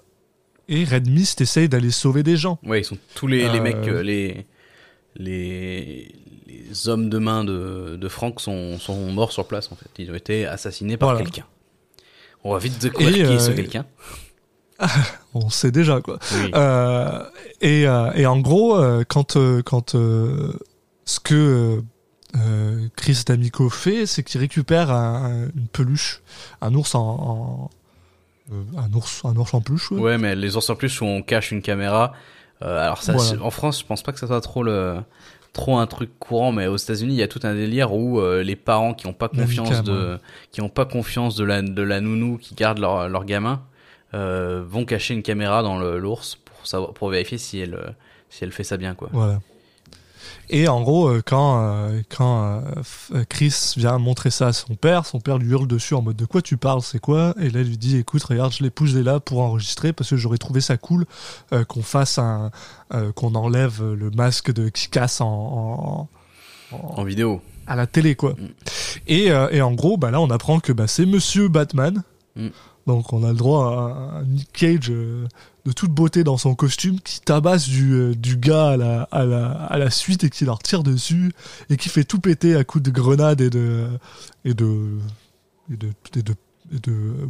[0.67, 2.57] et Red Mist essaye d'aller sauver des gens.
[2.65, 4.47] Ouais, ils sont tous les, les mecs, les,
[5.15, 6.11] les,
[6.47, 9.89] les hommes de main de, de Frank sont, sont morts sur place en fait.
[9.99, 11.23] Ils ont été assassinés par Voilà.
[11.23, 11.45] quelqu'un.
[12.43, 13.85] On va vite découvrir qui est ce quelqu'un.
[15.35, 16.17] On sait déjà quoi.
[16.33, 16.51] Oui.
[17.61, 19.95] Et, et en gros, quand quand
[21.05, 21.81] ce que euh,
[22.37, 26.21] euh, Chris D'Amico fait, c'est qu'il récupère un- un- une peluche,
[26.61, 27.69] un ours en, en-
[28.53, 29.91] euh, un ours un ours en peluche.
[29.91, 29.99] ouais.
[30.01, 32.13] Ouais, mais les ours en plus où on cache une caméra.
[32.61, 33.41] euh, alors ça, Voilà.
[33.43, 34.97] en France, je pense pas que ça soit trop le
[35.53, 38.43] trop un truc courant, mais aux États-Unis, il y a tout un délire où euh,
[38.43, 40.19] les parents qui ont pas confiance de
[40.51, 43.61] qui ont pas confiance de la de la nounou qui garde leur leur gamin
[44.13, 47.95] euh, vont cacher une caméra dans le- l'ours pour savoir pour vérifier si elle
[48.29, 49.09] si elle fait ça bien quoi.
[49.13, 49.39] Voilà.
[50.49, 52.61] Et en gros, euh, quand, euh, quand
[53.13, 56.15] euh, Chris vient montrer ça à son père, son père lui hurle dessus en mode
[56.15, 57.33] de quoi tu parles, c'est quoi?
[57.39, 60.15] Et là, il lui dit écoute, regarde, je l'ai poussé là pour enregistrer parce que
[60.17, 61.05] j'aurais trouvé ça cool
[61.67, 62.51] qu'on fasse un.
[63.15, 65.25] qu'on enlève le masque de Kikas en,
[66.71, 67.41] en- en- En vidéo.
[67.67, 68.31] à la télé, quoi.
[68.33, 68.47] Mm.
[69.07, 72.03] Et, et en gros, bah là, on apprend que bah, c'est Monsieur Batman.
[72.35, 72.47] Mm.
[72.87, 75.25] Donc, on a le droit à un Nick Cage euh,
[75.65, 78.77] de toute beauté dans son costume qui tabasse du, euh, gars
[79.11, 81.31] à la, suite et qui leur tire dessus
[81.69, 83.89] et qui fait tout péter à coups de grenades et de
[84.45, 84.53] et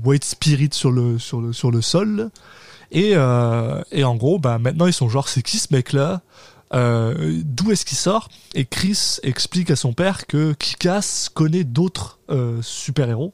[0.03, 2.29] white spirit sur le sol.
[2.91, 6.21] Et, euh, et en gros, bah maintenant ils sont genre c'est qui ce mec là
[6.73, 8.29] euh, D'où est-ce qu'il sort?
[8.53, 13.33] Et Chris explique à son père que Kikas connaît d'autres euh, super-héros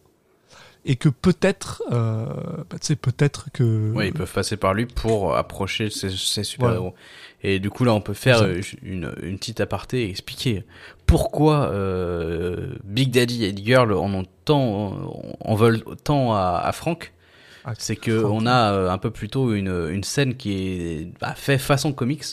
[0.86, 2.26] et que peut-être, euh,
[2.70, 6.44] bah, tu sais, peut-être que Ouais, ils peuvent passer par lui pour approcher ces, ces
[6.44, 6.96] super-héros.
[7.44, 10.64] Et du coup, là, on peut faire euh, une, une petite aparté et expliquer
[11.06, 16.72] pourquoi euh, Big Daddy et It Girl en ont tant, en veulent tant à, à
[16.72, 17.14] Frank.
[17.66, 20.54] Ah, C'est que Frank, on a euh, un peu plus tôt une, une scène qui
[20.54, 22.24] est bah, fait façon comics.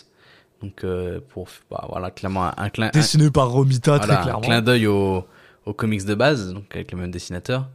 [0.63, 4.17] Donc, euh, pour, bah, voilà, clairement, un, un clin, un- dessiné par Romita voilà, très
[4.17, 4.41] un clairement.
[4.41, 5.25] clin d'œil au,
[5.67, 7.69] au comics de base, donc avec le même dessinateur,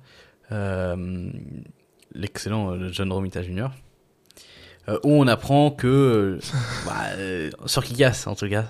[2.15, 3.67] l'excellent euh, John Romita Jr.
[4.89, 6.39] Euh, où on apprend que euh,
[6.85, 8.65] bah, euh, sur Kikas en tout cas,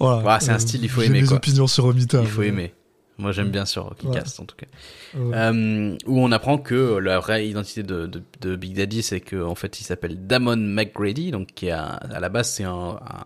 [0.00, 0.22] Voilà.
[0.22, 1.36] Voilà, c'est un style, il faut aimer, mes quoi.
[1.36, 2.20] opinions sur Romita.
[2.22, 2.72] il faut aimer.
[3.18, 4.66] Moi j'aime bien sur Kikas en tout cas.
[5.14, 5.36] Ouais.
[5.36, 9.42] Euh, où on apprend que la vraie identité de, de, de Big Daddy, c'est que
[9.42, 13.24] en fait, il s'appelle Damon McGrady, donc qui à la base c'est un, un,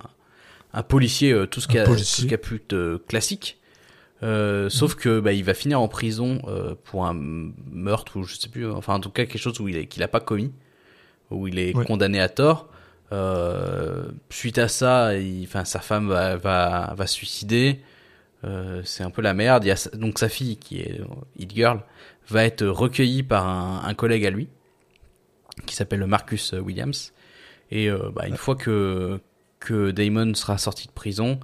[0.72, 1.84] un policier, euh, tout ce Un qui a,
[2.28, 3.60] qui a plus de classique.
[4.22, 8.36] Euh, Sauf que bah, il va finir en prison euh, pour un meurtre ou je
[8.36, 10.52] sais plus, enfin en tout cas quelque chose où il est qu'il a pas commis,
[11.30, 11.84] où il est Ouais.
[11.84, 12.68] condamné à tort.
[13.10, 17.80] Euh, suite à ça, il, enfin sa femme va va, va se suicider.
[18.44, 19.64] Euh, c'est un peu la merde.
[19.64, 21.04] Il y a donc sa fille qui est euh,
[21.38, 21.80] Hit Girl
[22.28, 24.48] va être recueillie par un, un collègue à lui
[25.66, 27.12] qui s'appelle Marcus Williams.
[27.70, 29.20] Et euh, bah, une fois que
[29.60, 31.38] que Damon sera sorti de prison,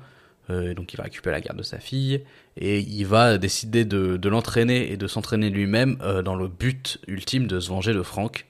[0.51, 2.23] euh, donc il va récupérer la garde de sa fille
[2.57, 6.99] et il va décider de, de l'entraîner et de s'entraîner lui-même euh, dans le but
[7.07, 8.47] ultime de se venger de Frank.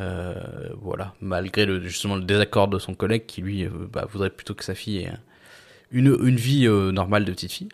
[0.00, 0.34] Euh,
[0.80, 4.54] voilà, malgré le, justement le désaccord de son collègue qui lui euh, bah, voudrait plutôt
[4.54, 5.20] que sa fille ait un-
[5.92, 7.68] une, une vie normale de petite fille.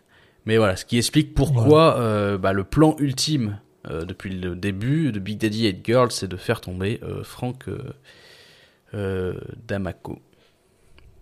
[0.45, 5.39] Mais voilà, ce qui explique pourquoi bah, le plan ultime depuis le début de Big
[5.39, 7.65] Daddy et Girl, c'est de faire tomber Frank
[8.95, 9.35] euh,
[9.67, 10.21] Damaco.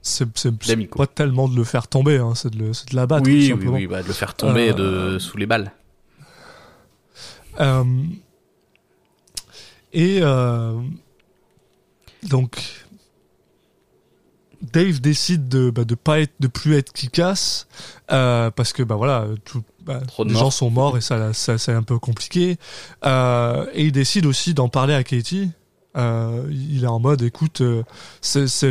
[0.08, 3.26] C'est pas tellement de le faire tomber, hein, c'est de, de l'abattre.
[3.26, 5.72] oui, oui, oui, bah, de le faire tomber Euh, de, sous les balles.
[7.60, 7.84] Euh,
[9.92, 10.78] et euh,
[12.28, 12.60] donc
[14.60, 16.92] Dave décide de bah, de pas être de plus être
[18.10, 21.72] euh, parce que bah voilà tout, bah, les gens sont morts et ça ça c'est
[21.72, 22.58] un peu compliqué
[23.04, 25.50] euh, et il décide aussi d'en parler à Katie
[25.96, 27.82] euh, il est en mode écoute euh,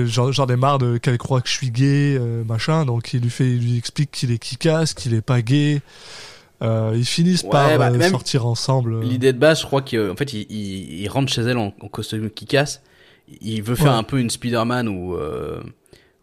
[0.05, 3.31] j'en ai marre de qu'elle croit que je suis gay euh, machin donc il lui
[3.31, 5.81] fait il lui explique qu'il est Kikas qu'il est pas gay
[6.61, 9.01] ils finissent Ouais, par bah, sortir ensemble.
[9.01, 11.87] L'idée de base, je crois qu'en fait, il, il, il rentre chez elle en, en
[11.87, 12.81] costume casse.
[13.41, 13.97] Il veut faire Ouais.
[13.99, 15.15] un peu une Spider-Man où,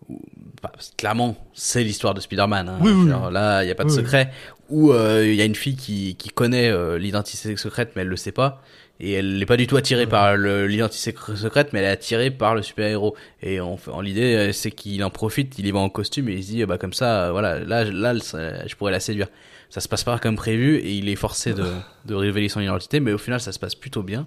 [0.09, 0.20] où-
[0.61, 2.68] bah, clairement, c'est l'histoire de Spider-Man.
[2.68, 2.78] Hein.
[2.80, 4.32] Oui, oui, Là, il n'y a pas de secret.
[4.70, 8.32] Où il y a une fille qui, qui connaît l'identité secrète, mais elle le sait
[8.32, 8.61] pas.
[9.01, 12.30] Et elle n'est pas du tout attirée par l'identité secr- secrète, mais elle est attirée
[12.30, 13.16] par le super-héros.
[13.42, 16.34] Et en, en l'idée, euh, c'est qu'il en profite, il y va en costume et
[16.34, 19.26] il se dit, bah, comme ça, euh, voilà, là, là, je pourrais la séduire.
[19.68, 21.64] Ça se passe pas comme prévu et il est forcé de,
[22.07, 24.26] de révéler son identité, mais au final, ça se passe plutôt bien.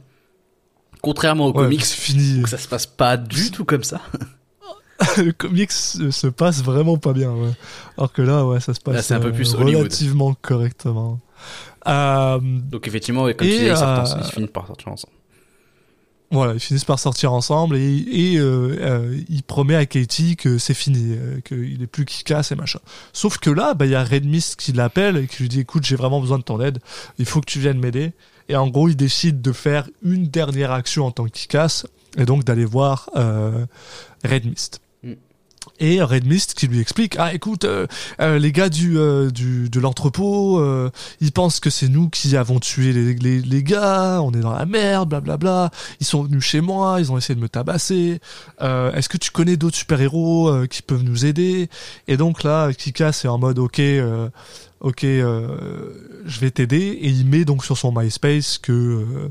[1.01, 2.45] Contrairement aux Ouais, comics, fini.
[2.47, 4.01] ça se passe pas du tout comme ça.
[5.17, 7.31] le comics se, se passe vraiment pas bien.
[7.31, 7.51] Ouais.
[7.97, 9.75] Alors que là, ouais, ça se passe Là, un peu euh, plus Hollywood.
[9.83, 11.19] relativement correctement.
[11.87, 15.13] Euh, Donc effectivement, comme tu Et, disais, ils, sortent euh, ils finissent par sortir ensemble.
[16.29, 20.57] voilà, ils finissent par sortir ensemble et, et euh, euh, il promet à Katie que
[20.57, 22.79] c'est fini, euh, qu'il est plus qui casse et machin.
[23.13, 25.61] Sauf que là, bah, il y a Red Mist qui l'appelle et qui lui dit
[25.61, 26.79] écoute, j'ai vraiment besoin de ton aide,
[27.17, 28.11] il faut que tu viennes m'aider.
[28.49, 31.85] Et en gros, il décide de faire une dernière action en tant que casse
[32.17, 33.09] et donc d'aller voir
[34.23, 34.79] Red Mist.
[34.81, 34.86] Mm.
[35.79, 37.85] Et Red Mist qui lui explique ah écoute euh,
[38.19, 40.89] euh, les gars du, euh, du de l'entrepôt euh,
[41.21, 44.53] ils pensent que c'est nous qui avons tué les, les, les gars on est dans
[44.53, 45.69] la merde blablabla
[45.99, 48.19] ils sont venus chez moi ils ont essayé de me tabasser.
[48.61, 51.69] Euh, est-ce que tu connais d'autres super héros qui peuvent nous aider?
[52.07, 53.79] Et donc là Kika c'est en mode ok
[54.79, 59.29] ok je vais t'aider et il met donc sur son MySpace que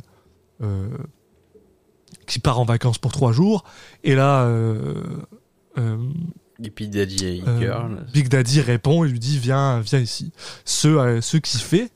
[2.27, 3.65] qui part en vacances pour trois jours.
[4.05, 4.49] Et là
[6.63, 8.07] Et puis Daddy et euh, Girl.
[8.13, 10.33] Big Daddy répond et lui dit viens viens ici.
[10.65, 11.91] Ce euh, ce qu'il fait.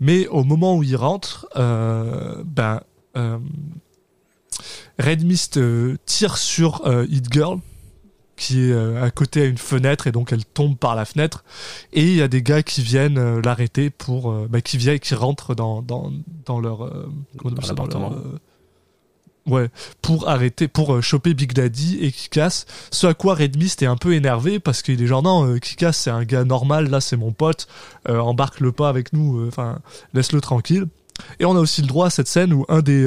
[0.00, 2.80] Mais au moment où il rentre euh, ben
[3.16, 3.38] euh,
[4.98, 7.58] Red Mist euh, tire sur euh, Hit Girl
[8.36, 11.44] qui est euh, à côté à une fenêtre et donc elle tombe par la fenêtre.
[11.92, 15.00] Et il y a des gars qui viennent euh, l'arrêter pour euh, bah, qui viennent
[15.00, 16.12] qui rentrent dans dans
[16.46, 17.10] dans leur euh,
[17.42, 18.38] Dans leur, euh,
[19.48, 19.70] Ouais,
[20.02, 22.66] pour arrêter, pour euh, choper Big Daddy et Kikas.
[22.90, 25.58] Ce à quoi Red Mist est un peu énervé parce qu'il est genre non, euh,
[25.58, 27.66] Kikas c'est un gars normal, là c'est mon pote,
[28.10, 29.78] euh, embarque-le pas avec nous, enfin
[30.12, 30.86] laisse-le tranquille.
[31.40, 33.06] Et on a aussi le droit à cette scène où un des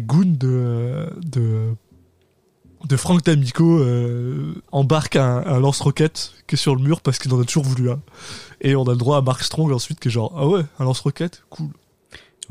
[0.00, 1.08] goons de
[2.88, 3.84] de Frank D'Amico
[4.70, 7.90] embarque un, un lance-roquette qui est sur le mur parce qu'il en a toujours voulu
[7.90, 8.00] un.
[8.60, 10.84] Et on a le droit à Mark Strong ensuite qui est genre ah ouais un
[10.84, 11.42] lance-roquette?
[11.50, 11.70] Cool.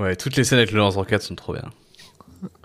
[0.02, 1.70] Ouais, toutes les scènes avec le lance-roquette sont trop bien.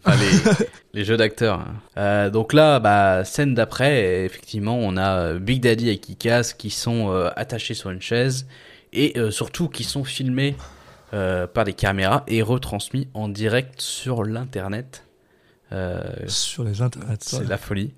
[0.05, 1.67] Enfin, les, les jeux d'acteurs.
[1.99, 6.71] Euh, donc là, bah, scène d'après, effectivement, on a euh, Big Daddy et Kikas qui
[6.71, 8.47] sont euh, attachés sur une chaise
[8.95, 10.57] et euh, surtout qui sont filmés
[11.55, 15.05] par des caméras et retransmis en direct sur l'internet.
[16.27, 17.17] Sur les internets.
[17.21, 17.47] c'est ouais.
[17.47, 17.95] la folie.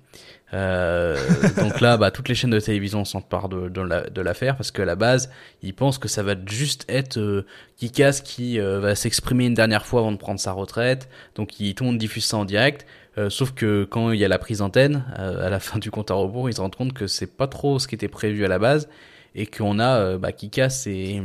[0.53, 1.15] Euh,
[1.57, 4.71] donc là, bah, toutes les chaînes de télévision s'emparent de, de, la- de l'affaire parce
[4.71, 5.29] qu'à la base,
[5.61, 7.45] ils pensent que ça va juste être euh,
[7.77, 11.07] Kikas qui euh, va s'exprimer une dernière fois avant de prendre sa retraite.
[11.35, 12.87] Donc ils, tout le monde diffuse ça en direct.
[13.17, 15.91] Euh, sauf que quand il y a la prise d'antenne, euh, à la fin du
[15.91, 18.43] compte à rebours, ils se rendent compte que c'est pas trop ce qui était prévu
[18.43, 18.89] à la base
[19.35, 21.21] et qu'on a euh, bah, Kikas et,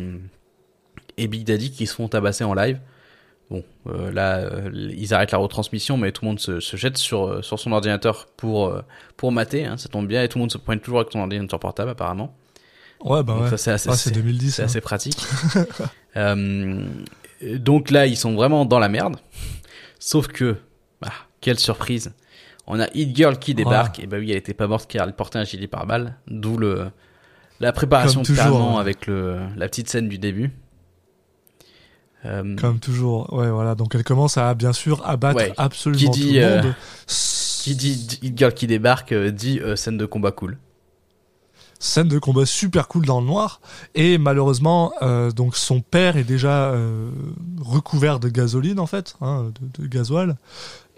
[1.17, 2.79] et Big Daddy qui se font tabasser en live.
[3.51, 6.97] Bon, euh, là, euh, ils arrêtent la retransmission, mais tout le monde se, se jette
[6.97, 8.81] sur, euh, sur son ordinateur pour, euh,
[9.17, 9.65] pour mater.
[9.67, 11.91] Hein, ça tombe bien, et tout le monde se pointe toujours avec son ordinateur portable,
[11.91, 12.35] apparemment.
[13.05, 13.59] Ouais, bah Donc ouais.
[13.59, 14.61] c'est assez, Ah, c'est 2010.
[14.61, 14.65] hein.
[14.65, 15.19] assez pratique.
[17.59, 19.17] Donc là, ils sont vraiment dans la merde.
[19.99, 20.57] Sauf que,
[21.01, 22.13] bah, quelle surprise.
[22.67, 24.01] On a Hit Girl qui débarque.
[24.01, 26.17] Et bah oui, elle était pas morte car elle portait un gilet pare-balles.
[26.29, 26.87] D'où le,
[27.61, 28.81] la préparation toujours, Talent hein.
[28.81, 30.51] avec le, la petite scène du début.
[32.25, 33.33] Euh, Comme toujours.
[33.33, 33.75] Ouais, voilà.
[33.75, 35.53] Donc elle commence à, bien sûr, abattre Ouais.
[35.57, 36.75] absolument Qui tout dit, le euh, monde.
[37.07, 40.59] qui dit Hit Girl qui débarque euh, dit scène de combat cool.
[41.81, 43.61] Scène de combat super cool dans le noir.
[43.95, 47.11] Et malheureusement, euh, donc son père est déjà euh,
[47.61, 50.37] recouvert de gasoline, en fait, hein, de, de gasoil.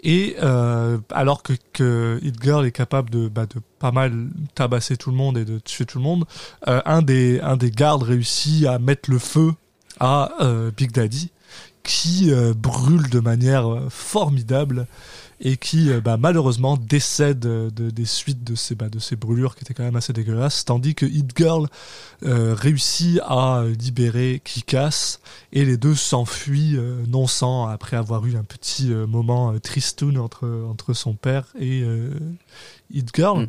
[0.03, 4.95] Et euh, alors que, que Hit Girl est capable de, bah, de pas mal tabasser
[4.95, 6.25] tout le monde et de tuer tout le monde,
[6.65, 9.53] un, des, un des gardes réussit à mettre le feu
[9.99, 11.31] à euh, Big Daddy,
[11.83, 14.87] qui euh, brûle de manière euh, formidable
[15.39, 19.63] et qui bah, malheureusement décède de, des suites de ces, bah, de ces brûlures qui
[19.63, 21.67] étaient quand même assez dégueulasses, tandis que Hit Girl
[22.23, 25.19] réussit à libérer Kikas
[25.53, 31.13] et les deux s'enfuient non sans après avoir eu un petit moment tristoun entre, son
[31.13, 31.85] père et
[32.91, 33.43] Hit Girl.
[33.43, 33.47] Mm.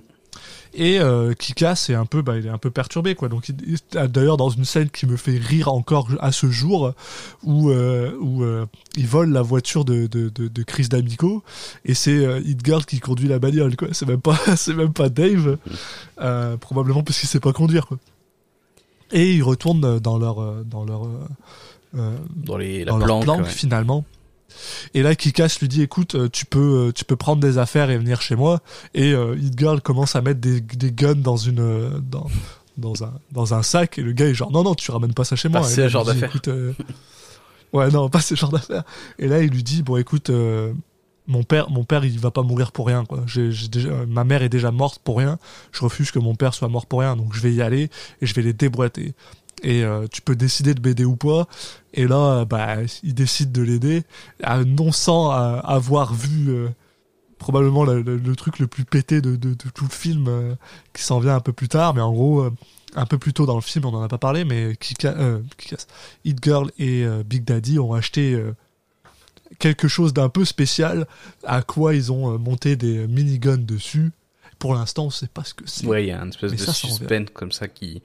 [0.74, 3.28] Et euh, Kikas est un peu, bah, il est un peu perturbé quoi.
[3.28, 3.78] Donc il-
[4.08, 6.92] d'ailleurs dans une scène qui me fait rire encore à ce jour,
[7.42, 8.66] où euh, où euh,
[8.96, 11.42] il vole la voiture de de, de, de Chris D'Amico
[11.84, 13.88] et c'est euh, Hit Girl qui conduit la bagnole quoi.
[13.92, 15.56] C'est même pas c'est même pas Dave,
[16.20, 17.98] euh, probablement parce qu'il sait pas conduire quoi.
[19.10, 21.20] Et ils retournent dans leur euh, dans leur euh,
[21.96, 23.24] euh, Dans les, la dans leur planque.
[23.24, 23.48] planque ouais.
[23.50, 24.04] finalement.
[24.94, 27.90] Et là, Kikas lui dit, écoute, euh, tu peux, euh, tu peux prendre des affaires
[27.90, 28.60] et venir chez moi.
[28.94, 32.26] Et euh, Hit Girl commence à mettre des, des guns dans une, euh, dans,
[32.76, 33.98] dans un, dans un sac.
[33.98, 35.60] Et le gars est genre, non, non, tu ramènes pas ça chez moi.
[35.60, 36.32] Pas Et ce là, il genre d'affaires.
[36.48, 36.72] euh,
[37.72, 38.84] ouais, non, pas ce genre d'affaires.
[39.18, 40.72] Et là, il lui dit, bon, écoute, euh,
[41.26, 43.24] mon père, mon père, il va pas mourir pour rien, quoi.
[43.70, 45.38] Déjà, ma mère est déjà morte pour rien.
[45.72, 47.16] Je refuse que mon père soit mort pour rien.
[47.16, 47.90] Donc, je vais y aller
[48.22, 49.14] et je vais les déboîter.
[49.62, 51.46] Et euh, tu peux décider de m'aider ou pas.
[51.94, 54.04] Et là, bah, il décide de l'aider,
[54.46, 56.68] euh, non sans euh, avoir vu euh,
[57.38, 60.54] probablement le, le- le truc le plus pété de, de- de tout le film euh,
[60.92, 61.94] qui s'en vient un peu plus tard.
[61.94, 62.48] Mais en gros,
[62.94, 65.14] un peu plus tôt dans le film, on en a pas parlé, mais Kika,
[65.56, 65.86] Kick-Ass,
[66.24, 68.40] Hit Girl et Big Daddy ont acheté
[69.58, 71.06] quelque chose d'un peu spécial,
[71.44, 74.12] à quoi ils ont monté des miniguns dessus.
[74.58, 75.86] Pour l'instant, on sait pas ce que c'est.
[75.86, 78.02] Ouais, il y a une espèce Mais de ça, ça en suspense comme ça qui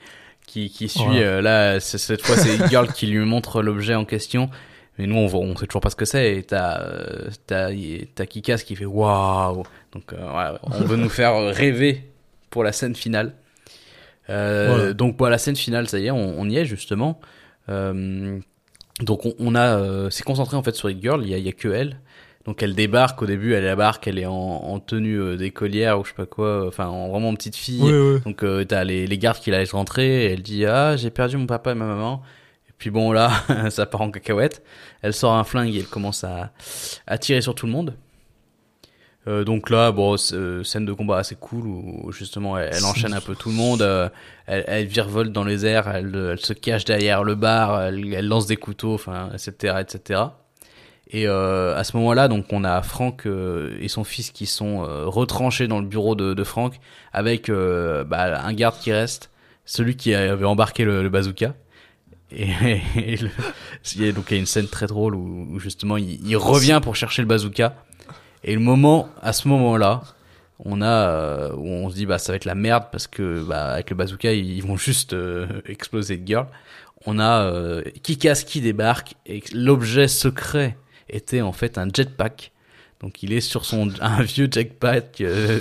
[0.47, 1.01] qui, qui suit.
[1.03, 1.21] Voilà.
[1.21, 4.49] euh, là, cette fois, c'est Girl qui lui montre l'objet en question.
[4.99, 6.35] Mais nous, on, voit- on sait toujours pas ce que c'est.
[6.37, 7.69] Et t'as euh, t'as
[8.15, 9.63] t'as Kikas qui fait waouh.
[9.91, 10.17] Donc, euh,
[10.53, 12.03] ouais, on veut nous faire rêver
[12.49, 13.33] pour la scène finale.
[14.29, 14.93] Euh, Voilà.
[14.93, 17.19] Donc, voilà, la scène finale, ça y est, on, on y est justement.
[17.69, 18.39] Euh,
[19.01, 21.21] donc, on, on a, euh, c'est concentré en fait sur Hit Girl.
[21.23, 21.97] Il y a, y a que elle.
[22.45, 23.53] Donc, elle débarque au début.
[23.53, 24.07] Elle débarque.
[24.07, 26.67] Elle est en, en tenue euh, d'écolière ou je sais pas quoi.
[26.67, 27.81] Enfin, en vraiment petite fille.
[27.81, 28.19] Ouais, ouais.
[28.19, 31.09] Donc euh, t'as les, les gardes qui la laissent rentrer, et elle dit ah j'ai
[31.09, 32.21] perdu mon papa et ma maman.
[32.69, 33.31] Et puis bon là
[33.69, 34.61] ça part en cacahuète.
[35.01, 36.51] Elle sort un flingue et elle commence à,
[37.07, 37.95] à tirer sur tout le monde.
[39.25, 43.13] Euh, donc là bon euh, scène de combat assez cool où justement elle, elle enchaîne
[43.13, 43.81] un peu tout le monde.
[43.81, 44.09] euh,
[44.47, 48.27] elle, elle virevolte dans les airs, elle, elle se cache derrière le bar, elle, elle
[48.27, 50.19] lance des couteaux, enfin etc etc.
[51.09, 54.83] Et euh, à ce moment-là, donc on a Franck euh, et son fils qui sont
[54.83, 56.79] euh, retranchés dans le bureau de, de Franck
[57.11, 59.29] avec euh, bah, un garde qui reste,
[59.65, 61.53] celui qui avait embarqué le, le bazooka.
[62.31, 62.47] Et,
[62.95, 63.29] et le-
[63.95, 66.25] il y a donc il y a une scène très drôle où, où justement il,
[66.27, 67.75] il revient pour chercher le bazooka.
[68.45, 70.01] Et le moment, à ce moment-là,
[70.59, 73.43] on a euh, où on se dit bah ça va être la merde parce que
[73.43, 76.47] bah avec le bazooka ils, ils vont juste euh, exploser de girl.
[77.05, 80.77] On a euh, Kikas qui débarque et l'objet secret
[81.13, 82.51] était en fait un jetpack.
[82.99, 85.59] Donc il est sur son un vieux jetpack euh,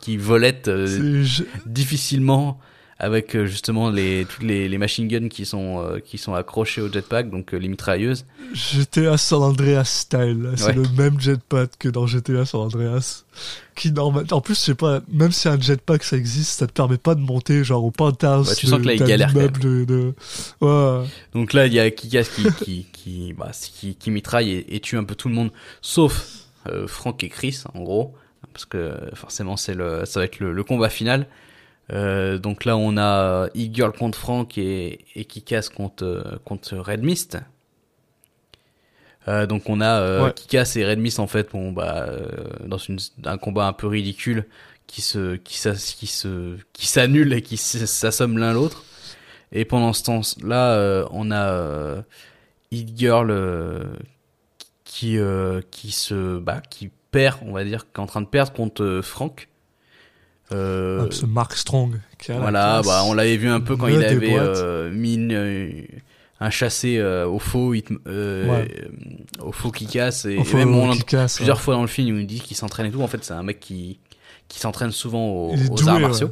[0.00, 1.24] qui volette euh,
[1.66, 2.58] difficilement
[3.02, 6.82] avec euh, justement les toutes les, les machine guns qui sont euh, qui sont accrochés
[6.82, 8.26] au jetpack donc euh, les mitrailleuses.
[8.52, 10.50] GTA San Andreas style.
[10.56, 10.74] C'est Ouais.
[10.74, 13.24] le même jetpack que dans GTA San Andreas.
[13.74, 14.26] Qui normal...
[14.32, 17.14] En plus, je sais pas, même si un jetpack ça existe, ça te permet pas
[17.14, 20.14] de monter genre au penthouse Ouais, tu sens de- que là, il galère de, de...
[20.60, 21.06] Ouais.
[21.32, 24.80] Donc là il y a Kikas qui qui qui bah, qui, qui mitraille et, et
[24.80, 26.26] tue un peu tout le monde sauf
[26.68, 28.14] euh, Frank et Chris en gros
[28.52, 31.26] parce que forcément c'est le ça va être le, le combat final.
[31.92, 37.02] Euh, donc là on a E-Girl contre Frank et, et Kikas contre euh, contre Red
[37.02, 37.38] Mist.
[39.28, 40.32] Euh, donc on a euh, Ouais.
[40.34, 42.26] Kikas et Red Mist en fait bon bah euh,
[42.66, 44.46] dans une, un combat un peu ridicule
[44.86, 45.58] qui se qui
[45.96, 48.84] qui se qui s'annule et qui s- s'assomment l'un l'autre.
[49.52, 52.02] Et pendant ce temps-là, euh, on a euh,
[52.72, 53.84] Hit Girl euh,
[54.84, 58.26] qui euh, qui se bah qui perd, on va dire, qui est en train de
[58.28, 59.48] perdre contre euh, Frank.
[60.52, 63.76] Euh, Ah, ce Mark Strong qui a la voilà, bah on l'avait vu un peu
[63.76, 65.70] quand il avait euh, mis une, euh,
[66.40, 68.68] un chassé euh, au faux hit, Ouais.
[69.40, 71.62] au faux qui casse et, même on casse, plusieurs ouais.
[71.62, 73.00] fois dans le film il nous dit qu'il s'entraîne et tout.
[73.02, 73.98] En fait, c'est un mec qui
[74.48, 76.30] qui s'entraîne souvent aux, aux doué, arts martiaux.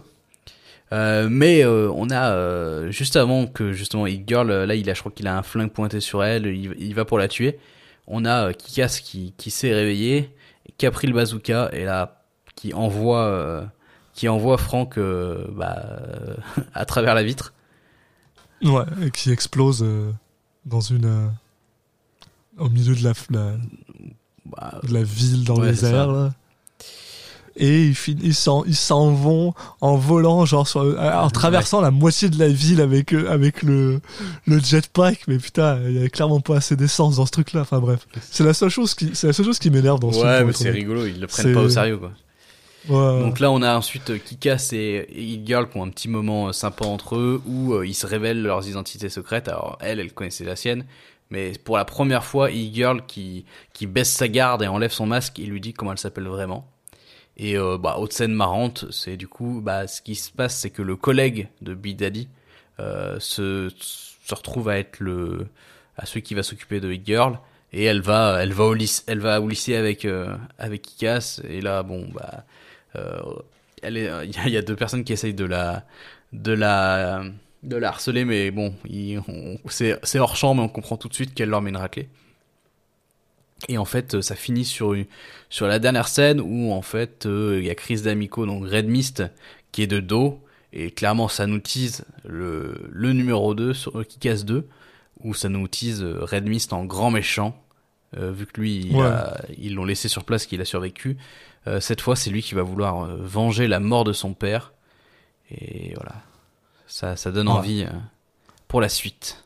[0.91, 5.27] Mais on a juste avant que justement Hit Girl là il a je crois qu'il
[5.29, 7.59] a un flingue pointé sur elle il, il va pour la tuer
[8.07, 10.31] on a Kikas qui qui s'est réveillé
[10.79, 12.23] qui a pris le bazooka et là
[12.57, 13.69] qui envoie
[14.19, 15.81] qui envoie Franck euh, bah,
[16.75, 17.53] à travers la vitre
[18.65, 20.11] Ouais, et qui explose euh,
[20.67, 21.05] dans une.
[21.05, 21.29] euh,
[22.59, 23.53] au milieu de la, la,
[24.45, 26.33] Bah, de la ville, dans Ouais, les airs, là.
[27.61, 32.29] Et ils, ils s'en ils s'en vont en volant, genre sur- en traversant la moitié
[32.29, 34.01] de la ville avec avec le
[34.47, 35.27] le jetpack.
[35.29, 37.61] Mais putain, il y avait clairement pas assez d'essence dans ce truc-là.
[37.63, 40.19] Enfin bref, c'est la seule chose qui c'est la seule chose qui m'énerve dans ce
[40.19, 40.29] film.
[40.29, 42.13] ouais pour mais c'est rigolo ils le prennent C'est- pas au sérieux quoi
[42.89, 46.09] Donc là, on a ensuite euh, Kikas et et Hit Girl qui ont un petit
[46.09, 49.49] moment euh, sympa entre eux où euh, ils se révèlent leurs identités secrètes.
[49.49, 50.87] Alors elle, elle connaissait la sienne,
[51.31, 55.07] mais pour la première fois, Hit Girl qui qui baisse sa garde et enlève son
[55.07, 56.67] masque, il lui dit comment elle s'appelle vraiment.
[57.37, 60.71] Et euh, bah autre scène marrante, c'est du coup bah ce qui se passe, c'est
[60.71, 62.29] que le collègue de Big Daddy
[62.81, 63.71] euh, se
[64.31, 65.47] retrouve à être le
[65.97, 67.39] à celui qui va s'occuper de Hit Girl.
[67.73, 70.07] Et elle va, elle va au lycée, elle va avec
[70.59, 71.43] avec Kikas.
[71.47, 72.45] Et là, bon, bah,
[73.83, 74.11] elle est,
[74.47, 75.85] il y, a- deux personnes qui essayent de la,
[76.33, 77.23] de la,
[77.63, 78.75] de la harceler, mais bon,
[79.69, 82.09] c'est hors champ, mais on comprend tout de suite qu'elle leur met une raclée.
[83.69, 85.07] Et en fait, euh, ça finit sur, une,
[85.51, 88.87] sur la dernière scène où en fait, euh, il y a Chris D'Amico, donc Red
[88.87, 89.25] Mist,
[89.73, 90.41] qui est de dos,
[90.73, 94.69] et clairement, ça nous tease le, le numéro 2, sur, euh, qui casse 2,
[95.25, 97.61] où ça nous tease euh, Red Mist en grand méchant,
[98.17, 99.07] euh, vu que lui, il Ouais.
[99.07, 101.17] a- ils l'ont laissé sur place, qu'il a survécu.
[101.67, 104.73] Euh, cette fois, c'est lui qui va vouloir euh, venger la mort de son père.
[105.51, 106.15] Et voilà.
[106.87, 107.55] Ça, ça donne Ouais.
[107.55, 107.87] envie
[108.67, 109.45] pour la suite.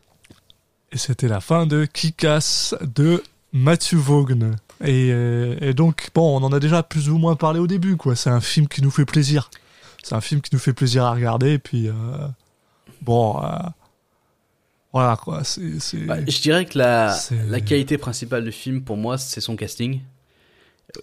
[0.93, 4.57] Et c'était la fin de Kick-Ass de Matthew Vaughn.
[4.85, 8.15] Et, et donc, bon, on en a déjà plus ou moins parlé au début, quoi.
[8.17, 9.51] C'est un film qui nous fait plaisir.
[10.03, 11.89] C'est un film qui nous fait plaisir à regarder, et puis,
[13.01, 13.41] bon,
[14.93, 15.43] voilà, quoi.
[15.45, 15.62] C'est,
[16.07, 17.16] Bah, je dirais que la,
[17.49, 20.01] la qualité principale du film, pour moi, c'est son casting.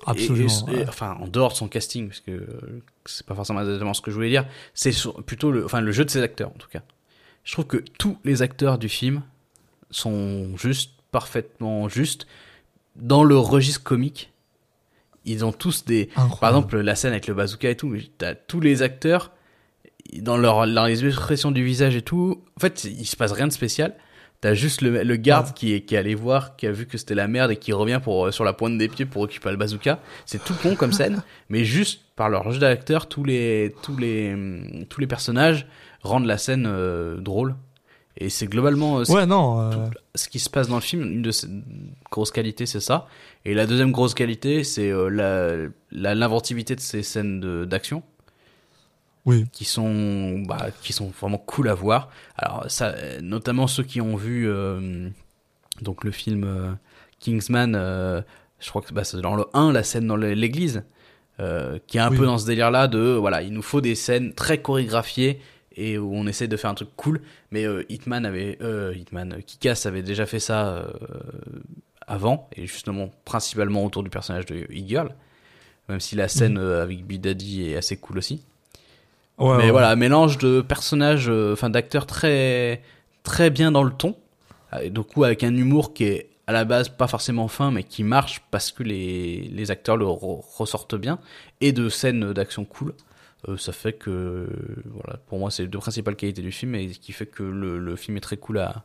[0.05, 0.85] Absolument, Et- et- ouais.
[0.87, 4.11] enfin, en dehors de son casting, parce que euh, c'est pas forcément exactement ce que
[4.11, 4.91] je voulais dire, c'est
[5.25, 6.81] plutôt le, enfin, le jeu de ses acteurs, en tout cas.
[7.43, 9.23] Je trouve que tous les acteurs du film
[9.89, 12.27] sont juste, parfaitement justes.
[12.95, 14.31] Dans le registre comique,
[15.25, 16.39] ils ont tous des, Incroyable.
[16.39, 19.31] par exemple, la scène avec le bazooka et tout, mais t'as tous les acteurs,
[20.21, 23.47] dans leur, dans les expressions du visage et tout, en fait, il se passe rien
[23.47, 23.95] de spécial.
[24.41, 25.53] T'as juste le, le garde Ouais.
[25.53, 27.73] qui est, qui est allé voir, qui a vu que c'était la merde et qui
[27.73, 29.99] revient pour, euh, sur la pointe des pieds pour récupérer le bazooka.
[30.25, 34.33] C'est tout con comme scène, mais juste par leur jeu d'acteur, tous les, tous les,
[34.33, 35.67] hum, tous les personnages
[36.03, 37.55] rendent la scène euh, drôle.
[38.15, 39.61] Et c'est globalement euh, ce- Ouais, non.
[39.61, 39.71] euh,
[40.15, 41.47] ce qui se passe dans le film, une de ses
[42.09, 43.07] grosses qualités, c'est ça.
[43.43, 48.03] Et la deuxième grosse qualité, c'est euh, la- la- l'inventivité de ces scènes d'action
[49.25, 49.45] oui.
[49.51, 52.09] qui sont bah, qui sont vraiment cool à voir.
[52.37, 55.09] Alors ça, notamment ceux qui ont vu euh,
[55.81, 56.71] donc le film euh,
[57.19, 58.21] Kingsman, euh,
[58.59, 60.83] je crois que bah, c'est dans le 1 la scène dans l'église,
[61.87, 62.17] qui est un Oui.
[62.17, 65.39] peu dans ce délire-là de voilà, il nous faut des scènes très chorégraphiées
[65.75, 67.21] et où on essaie de faire un truc cool.
[67.51, 68.57] Mais Hitman avait,
[68.95, 70.85] Hitman, Kick-Ass avait déjà fait ça
[72.07, 75.15] avant et justement principalement autour du personnage de E-Girl.
[75.87, 78.43] Même si la scène euh, avec Big Daddy est assez cool aussi.
[79.39, 79.71] Ouais, Mais ouais.
[79.71, 82.81] voilà, mélange de personnages, euh, enfin d'acteurs très
[83.23, 84.15] très bien dans le ton.
[84.73, 87.69] Euh, Et du coup, avec un humour qui est à la base pas forcément fin,
[87.71, 91.19] mais qui marche parce que les, les acteurs le re- ressortent bien.
[91.61, 92.93] Et de scènes d'action cool.
[93.47, 94.49] Euh, ça fait que,
[94.85, 97.43] voilà, pour moi, c'est les deux principales qualités du film et ce qui fait que
[97.43, 98.83] le, le film est très cool à,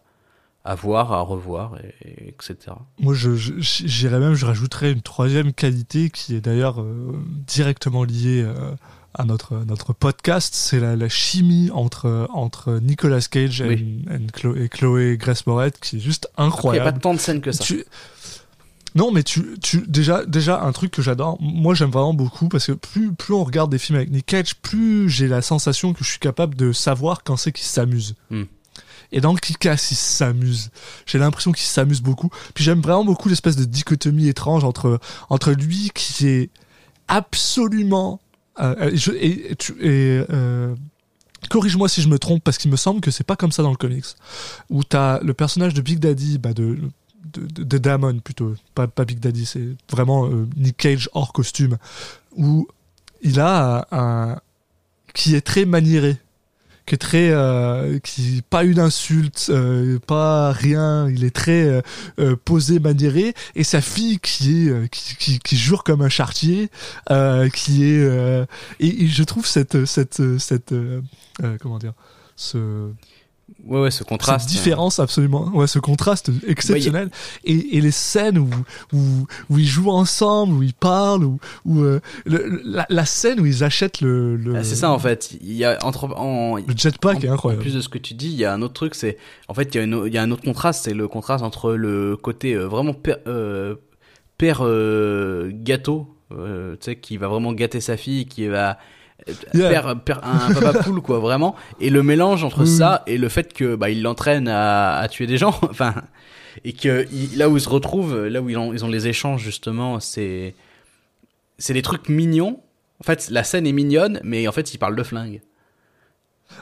[0.64, 2.56] à voir, à revoir, et, et etc.
[3.00, 8.04] Moi, je, je- j'irais même, je rajouterais une troisième qualité qui est d'ailleurs euh, directement
[8.04, 8.54] liée euh,
[9.14, 13.86] à notre, notre podcast, c'est la, la chimie entre, entre Nicolas Cage et,
[14.70, 16.92] Chloé Grace Moretz qui est juste Après, il n'y a incroyable.
[16.94, 17.62] pas tant de scènes que ça.
[17.64, 17.84] Tu-
[18.96, 21.36] Non, mais tu, tu déjà, déjà un truc que j'adore.
[21.40, 24.54] Moi, j'aime vraiment beaucoup parce que plus, plus on regarde des films avec Nick Cage,
[24.56, 28.14] plus j'ai la sensation que je suis capable de savoir quand c'est qu'il s'amuse.
[28.30, 28.44] Hmm.
[29.12, 30.70] Et dans le Kick-Ass, il s'amuse.
[31.06, 32.30] J'ai l'impression qu'il s'amuse beaucoup.
[32.54, 34.98] Puis j'aime vraiment beaucoup l'espèce de dichotomie étrange entre
[35.30, 36.50] entre lui qui est
[37.06, 38.20] absolument
[38.60, 40.74] euh, je- et, et euh,
[41.50, 43.70] corrige-moi si je me trompe parce qu'il me semble que c'est pas comme ça dans
[43.70, 44.04] le comics
[44.70, 46.78] où t'as le personnage de Big Daddy bah de
[47.32, 51.32] de, de, de Damon plutôt pas, pas Big Daddy c'est vraiment euh, Nick Cage hors
[51.32, 51.76] costume
[52.36, 52.68] où
[53.22, 54.38] il a un
[55.14, 56.16] qui est très maniéré
[56.86, 61.08] qui est très euh, qui pas une insulte euh, pas rien.
[61.08, 61.80] Il est très euh,
[62.18, 66.08] euh, posé maniéré et sa fille qui est euh, qui, qui, qui jure comme un
[66.08, 66.70] chartier
[67.10, 68.46] euh, qui est
[68.80, 70.74] et, et je trouve cette cette cette
[71.60, 71.94] comment dire
[72.36, 72.90] ce
[73.66, 74.48] Ouais, ouais, ce cette contraste.
[74.50, 77.10] différence absolument ouais ce contraste exceptionnel
[77.44, 78.50] et, et les scènes où,
[78.92, 78.98] où
[79.48, 83.46] où ils jouent ensemble où ils parlent où, où euh, le- la, la scène où
[83.46, 85.36] ils achètent le, le Ah, c'est ça en fait.
[85.40, 87.96] Il y a entre en, le jetpack en, est en incroyable plus de ce que
[87.98, 89.16] tu dis, il y a un autre truc, c'est
[89.48, 91.42] en fait il y a une, il y a un autre contraste, c'est le contraste
[91.42, 93.76] entre le côté euh, vraiment père, euh,
[94.36, 96.36] père euh, gâteau, tu
[96.80, 98.76] sais, qui va vraiment gâter sa fille, qui va
[99.54, 99.70] Yeah.
[99.70, 102.68] père, père- un papa poule quoi vraiment, et le mélange entre Oui.
[102.68, 105.94] ça et le fait que bah il l'entraîne à, à tuer des gens, enfin
[106.64, 109.08] et que il- là où ils se retrouvent, là où ils ont, ils ont les
[109.08, 110.54] échanges justement, c'est
[111.58, 112.60] c'est des trucs mignons.
[113.00, 115.40] En fait, la scène est mignonne, mais en fait, ils parlent de flingue.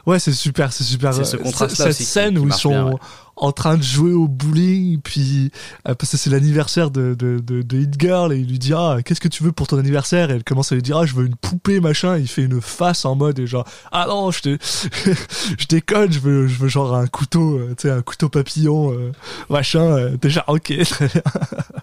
[0.07, 1.13] Ouais, c'est super, c'est super.
[1.15, 2.95] C'est ce Euh, Cette aussi scène qui où ils sont bien, ouais.
[3.37, 5.51] en train de jouer au bowling, puis
[5.89, 8.73] euh, parce que c'est l'anniversaire de, de, de, de Hit Girl, et il lui dit
[8.75, 10.31] ah qu'est-ce que tu veux pour ton anniversaire?
[10.31, 12.17] Et elle commence à lui dire ah je veux une poupée machin.
[12.17, 14.59] Et il fait une face en mode et genre ah non je te
[15.59, 18.93] je déconne, je veux je veux genre un couteau, euh, tu sais un couteau papillon
[18.93, 19.13] euh,
[19.51, 19.81] machin.
[19.83, 21.23] euh, déjà ok très bien.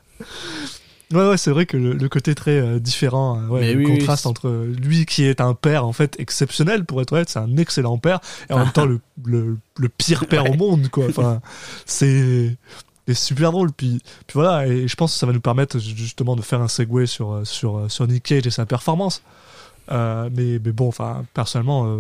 [1.12, 3.98] Ouais, ouais, c'est vrai que le, le côté très euh, différent, euh, ouais, le oui,
[3.98, 7.58] contraste entre lui qui est un père en fait exceptionnel pour être honnête, c'est un
[7.58, 11.06] excellent père, et en même temps le, le, le pire père au monde, quoi.
[11.10, 11.42] Enfin,
[11.86, 12.56] c'est
[13.12, 13.72] super drôle.
[13.72, 16.68] Puis, puis voilà, et je pense que ça va nous permettre justement de faire un
[16.68, 19.24] segue sur euh, sur sur Nick Cage et sa performance.
[19.92, 22.00] Euh, mais mais bon, enfin, personnellement.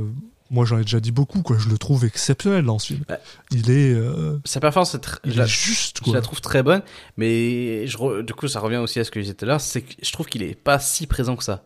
[0.52, 1.58] Moi, j'en ai déjà dit beaucoup, quoi.
[1.60, 3.04] Je le trouve exceptionnel dans ce film.
[3.52, 6.82] Il est, euh, Sa performance, est il la- est juste, Je la trouve très bonne,
[7.18, 9.48] mais je re- du coup, ça revient aussi à ce que je disais tout à
[9.48, 11.64] l'heure, c'est que je trouve qu'il est pas si présent que ça.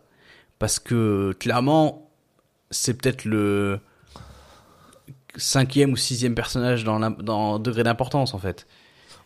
[0.58, 2.10] Parce que, clairement,
[2.70, 3.80] c'est peut-être le
[5.36, 8.66] cinquième ou sixième personnage dans, dans degré d'importance, en fait.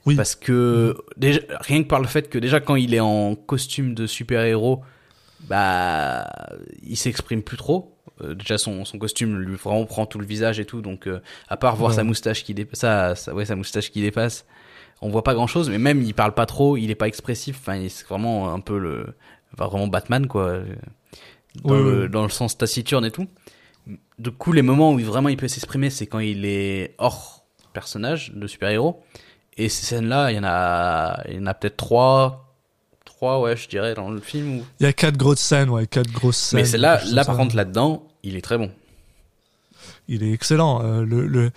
[0.07, 0.15] Oui.
[0.17, 3.95] Parce que, déjà, rien que par le fait que, déjà, quand il est en costume
[3.95, 4.83] de super-héros,
[5.49, 6.27] bah,
[6.83, 7.95] il s'exprime plus trop.
[8.23, 11.21] Euh, déjà, son, son costume lui vraiment prend tout le visage et tout, donc, euh,
[11.49, 11.97] à part voir Ouais.
[11.97, 14.45] sa moustache qui dépasse, sa, sa- ouais, sa moustache qui dépasse,
[15.03, 17.59] on voit pas grand chose, mais même il parle pas trop, il est pas expressif,
[17.61, 19.15] enfin, c'est vraiment un peu le,
[19.57, 20.65] vraiment Batman, quoi, euh,
[21.65, 23.27] dans, Ouais, le, dans le sens taciturne et tout.
[24.19, 28.33] Du coup, les moments où vraiment il peut s'exprimer, c'est quand il est hors personnage
[28.35, 29.03] de super-héros.
[29.57, 32.53] Et ces scènes-là, il y en a, il y en a peut-être trois,
[33.05, 34.59] trois, ouais, je dirais, dans le film.
[34.59, 34.65] Où...
[34.81, 36.61] Il y a quatre grosses scènes, ouais, quatre grosses scènes.
[36.61, 37.41] Mais c'est là, là, par ça.
[37.43, 38.71] contre, là-dedans, il est très bon.
[40.09, 40.83] il est excellent.
[40.83, 41.51] Euh, le, le...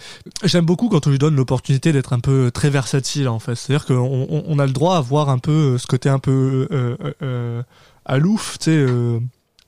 [0.43, 3.55] J'aime beaucoup quand on lui donne l'opportunité d'être un peu très versatile en fait.
[3.55, 6.20] C'est-à-dire qu'on on, on a le droit à voir un peu euh, ce côté un
[6.20, 7.64] peu euh, euh, euh,
[8.05, 9.20] alouf, tu sais, euh,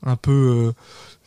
[0.06, 0.32] un peu.
[0.32, 0.72] euh,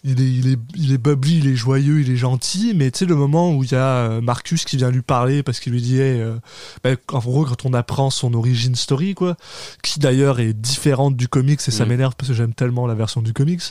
[0.09, 2.99] il est, il est, il est bubbly, il est joyeux, il est gentil, mais tu
[3.01, 5.73] sais le moment où il y a euh, Marcus qui vient lui parler parce qu'il
[5.73, 6.37] lui dit, hey, euh,
[6.85, 9.37] ben, en gros quand on apprend son origin story quoi,
[9.83, 11.89] qui d'ailleurs est différente du comics et ça Mm.
[11.89, 13.63] m'énerve parce que j'aime tellement la version du comics.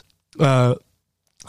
[0.42, 0.76] Euh,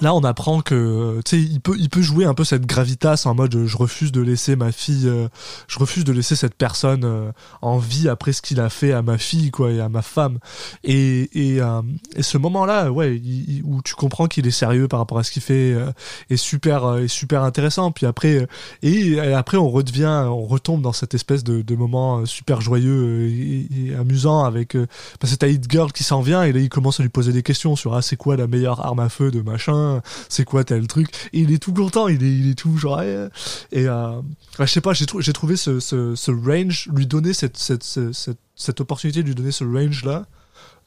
[0.00, 3.22] Là, on apprend que, tu sais, il peut, il peut jouer un peu cette gravitas
[3.26, 5.28] en mode, euh, je refuse de laisser ma fille, euh,
[5.68, 7.32] je refuse de laisser cette personne euh,
[7.62, 10.38] en vie après ce qu'il a fait à ma fille, quoi, et à ma femme.
[10.84, 11.82] Et, et, euh,
[12.20, 13.20] ce moment-là, ouais,
[13.64, 15.90] où tu comprends qu'il est sérieux par rapport à ce qu'il fait, euh,
[16.30, 17.90] est super, euh, est super intéressant.
[17.90, 18.46] Puis après, euh,
[18.82, 23.28] et, après, on redevient, on retombe dans cette espèce de, de moment euh, super joyeux
[23.28, 24.86] euh, et, amusant avec, euh,
[25.20, 27.76] t'as Hit Girl qui s'en vient et là, il commence à lui poser des questions
[27.76, 29.85] sur, ah, c'est quoi la meilleure arme à feu de machin,
[30.28, 31.08] c'est quoi tel truc?
[31.32, 33.28] Et il est tout content, il est, il est tout genre, et,
[33.74, 34.20] euh,
[34.58, 37.82] je sais pas, j'ai trou- j'ai trouvé ce, ce, ce range, lui donner cette, cette,
[37.82, 40.26] cette, cette, opportunité de lui donner ce range là.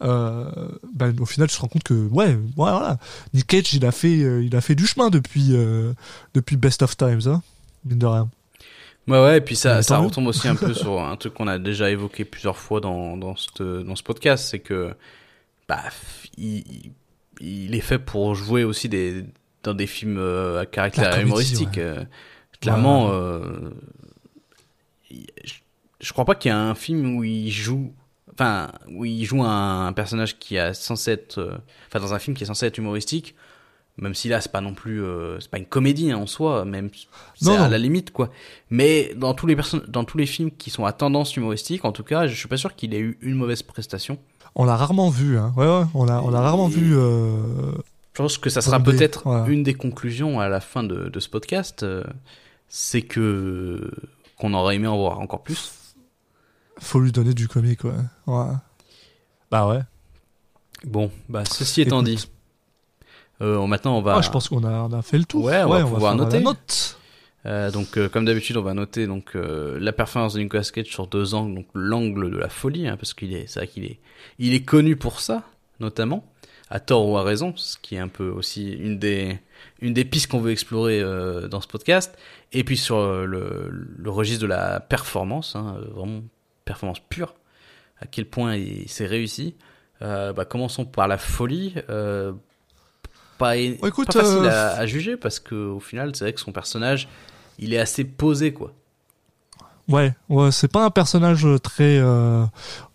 [0.01, 0.49] Euh,
[0.95, 2.97] ben, au final, tu te rends compte que ouais, voilà,
[3.33, 5.93] Nick Cage, il a fait, euh, il a fait du chemin depuis, euh,
[6.33, 7.41] depuis Best of Times, hein,
[7.85, 8.29] mine de rien.
[9.07, 11.57] Ouais, ouais, et puis ça, ça retombe aussi un peu sur un truc qu'on a
[11.59, 14.93] déjà évoqué plusieurs fois dans, dans, cette- dans ce podcast, c'est que,
[15.67, 15.83] bah,
[16.37, 16.91] il,
[17.39, 19.25] il- est fait pour jouer aussi des,
[19.63, 21.67] dans des films euh, à caractère comédie, humoristique.
[21.77, 21.79] ouais.
[21.83, 22.03] euh,
[22.61, 23.13] clairement, Ouais.
[23.15, 23.69] euh,
[25.43, 25.53] je,
[25.99, 27.93] je crois pas qu'il y a un film où il joue,
[28.33, 32.35] enfin, où il joue un, un personnage qui est censé être, enfin, dans un film
[32.35, 33.35] qui est censé être humoristique,
[33.97, 36.63] même si là c'est pas non plus, euh, c'est pas une comédie hein, en soi,
[36.63, 36.89] même
[37.35, 38.29] c'est à la limite quoi.
[38.69, 39.57] Mais dans tous les
[39.89, 42.55] dans tous les films qui sont à tendance humoristique, en tout cas, je suis pas
[42.55, 44.17] sûr qu'il ait eu une mauvaise prestation.
[44.55, 45.53] On l'a rarement vu, hein.
[45.55, 46.95] Ouais, ouais, on l'a, on l'a rarement Et- vu.
[46.97, 47.71] Euh...
[48.13, 49.47] Je pense que ça sera peut-être voilà.
[49.47, 52.03] une des conclusions à la fin de, de ce podcast, euh,
[52.67, 53.89] c'est que
[54.37, 55.71] qu'on aurait aimé en voir encore plus.
[56.79, 57.91] Faut lui donner du comique, ouais.
[58.27, 58.45] ouais.
[59.51, 59.79] Bah ouais.
[60.83, 62.15] Bon, bah ceci étant Écoute.
[62.17, 62.29] dit,
[63.41, 64.15] euh, maintenant on va.
[64.17, 65.45] Ah, je pense qu'on a, on a fait le tour.
[65.45, 66.37] Ouais, on va pouvoir faire noter.
[66.39, 66.98] La note.
[67.45, 71.07] Euh, donc, euh, comme d'habitude, on va noter donc euh, la performance de Nicolas sur
[71.07, 73.99] deux angles, donc l'angle de la folie, hein, parce qu'il est, c'est vrai qu'il est,
[74.39, 75.43] il est connu pour ça,
[75.79, 76.25] notamment,
[76.69, 79.39] à tort ou à raison, ce qui est un peu aussi une des,
[79.81, 81.01] une des pistes qu'on veut explorer
[81.49, 82.17] dans ce podcast.
[82.51, 86.21] Et puis sur le, le registre de la performance, hein, vraiment
[86.65, 87.33] performance pure,
[88.01, 89.55] à quel point il s'est réussi.
[90.01, 91.73] Bah, commençons par la folie.
[93.39, 96.41] Pas, écoute, pas facile euh, à, à juger parce que au final, c'est vrai que
[96.41, 97.07] son personnage,
[97.59, 98.73] il est assez posé quoi.
[99.87, 101.97] Ouais, ouais, c'est pas un personnage très.
[101.97, 102.45] euh,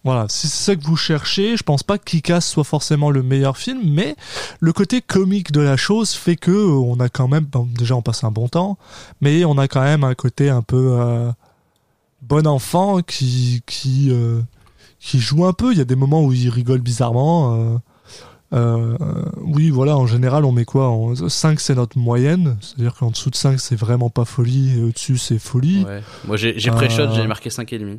[0.05, 3.24] Voilà, si c'est ça que vous cherchez, je pense pas que Kick-Ass soit forcément le
[3.24, 4.14] meilleur film, mais
[4.61, 7.47] le côté comique de la chose fait que euh, on a quand même.
[7.47, 8.78] bon, déjà, on passe un bon temps,
[9.20, 11.32] mais on a quand même un côté un peu euh,
[12.22, 14.40] bon enfant qui qui euh,
[15.01, 15.72] qui joue un peu.
[15.72, 17.80] Il y a des moments où il rigole bizarrement.
[18.55, 22.57] Euh, euh, oui, voilà, en général, on met quoi en 5, c'est notre moyenne.
[22.61, 25.84] C'est-à-dire qu'en dessous de 5, c'est vraiment pas folie, et au-dessus, c'est folie.
[25.84, 26.02] Ouais.
[26.26, 27.98] Moi, j'ai pré-shot, Euh, j'ai marqué 5,5.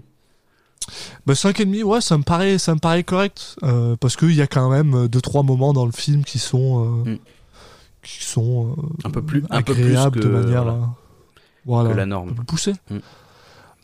[1.25, 3.55] Bah 5,5, ouais, ça me paraît, ça me paraît correct.
[3.63, 7.03] euh, parce qu'il y a quand même 2-3 moments dans le film qui sont.
[7.05, 7.17] euh, Mm.
[8.03, 8.75] qui sont.
[8.77, 10.63] euh, Un peu plus- un peu plus agréables que, de manière.
[10.63, 10.85] voilà, euh,
[11.65, 12.29] voilà, que la un norme.
[12.29, 12.73] peu plus poussée.
[12.91, 12.97] Mm.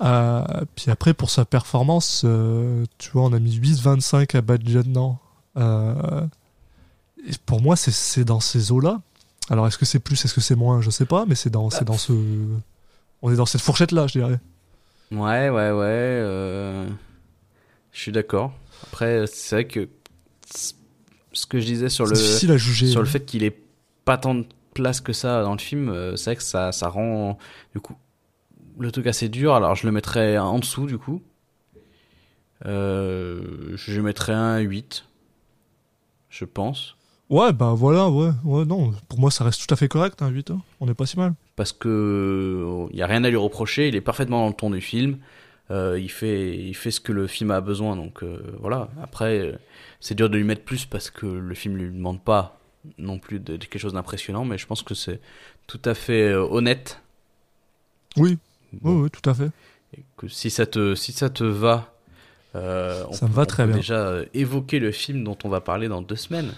[0.04, 0.44] Euh,
[0.76, 5.18] puis après, pour sa performance, euh, tu vois, on a mis 8-25 à Bad Lieutenant.
[5.58, 6.26] Euh,
[7.28, 9.02] et pour moi, c'est- dans ces eaux-là.
[9.50, 11.70] Alors, est-ce que c'est plus, est-ce que c'est moins, je sais pas, mais c'est dans,
[11.86, 12.14] dans ce.
[13.22, 14.40] On est dans cette fourchette-là, je dirais.
[15.12, 15.82] Ouais, ouais, ouais.
[15.82, 16.88] euh,
[17.92, 18.54] Je suis d'accord.
[18.84, 19.90] Après, c'est vrai que
[21.34, 22.88] ce que je disais sur le difficile à juger.
[22.88, 23.58] sur le fait qu'il ait
[24.06, 26.88] pas tant de place que ça dans le film, euh, c'est vrai que ça, ça
[26.88, 27.38] rend
[27.74, 27.96] du coup
[28.80, 29.54] le truc assez dur.
[29.54, 31.22] Alors je le mettrais en dessous du coup.
[32.66, 35.06] Euh, je mettrais un 8,
[36.30, 36.96] je pense.
[37.32, 38.92] Ouais, bah voilà, ouais, ouais, non.
[39.08, 40.52] Pour moi, ça reste tout à fait correct, un 8.
[40.52, 40.62] hein.
[40.82, 41.34] On est pas si mal.
[41.56, 44.70] Parce que il y a rien à lui reprocher, il est parfaitement dans le ton
[44.70, 45.18] du film.
[45.72, 48.90] Euh, il fait il fait ce que le film a besoin donc euh, voilà.
[49.02, 49.54] Après euh,
[50.02, 52.60] c'est dur de lui mettre plus parce que le film lui demande pas
[52.98, 55.22] non plus de, de quelque chose d'impressionnant mais je pense que c'est
[55.68, 57.00] tout à fait euh, honnête.
[58.18, 58.38] Oui,
[58.74, 58.96] Bon.
[58.96, 59.50] oui, oui, tout à fait.
[59.98, 61.94] Et que si ça te si ça te va
[62.56, 63.78] euh, on Ça me va on très peut bien.
[63.78, 66.54] déjà euh, évoquer le film dont on va parler dans deux semaines Euh,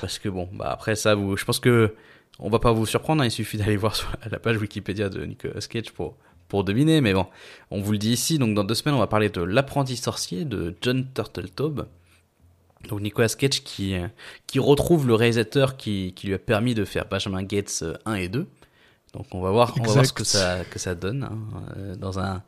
[0.00, 1.94] parce que bon bah après ça vous je pense que
[2.38, 5.24] on va pas vous surprendre hein, il suffit d'aller voir sur la page Wikipédia de
[5.24, 6.16] Nicolas Cage pour
[6.48, 7.26] pour deviner mais bon
[7.70, 10.44] on vous le dit ici donc dans deux semaines on va parler de l'apprenti sorcier
[10.44, 11.86] de John Turteltaub.
[12.88, 14.06] Donc Nicolas Cage qui euh,
[14.46, 18.14] qui retrouve le réalisateur qui qui lui a permis de faire Benjamin Gates euh, 1
[18.14, 18.46] et 2
[19.12, 21.38] donc on va voir on va voir ce que ça que ça donne hein,
[21.76, 22.42] euh, dans un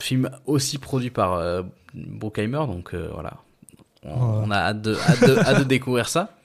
[0.00, 1.62] film aussi produit par euh,
[1.94, 3.38] Bruckheimer, donc euh, voilà.
[4.04, 6.36] On, a hâte de, hâte de, hâte de découvrir ça.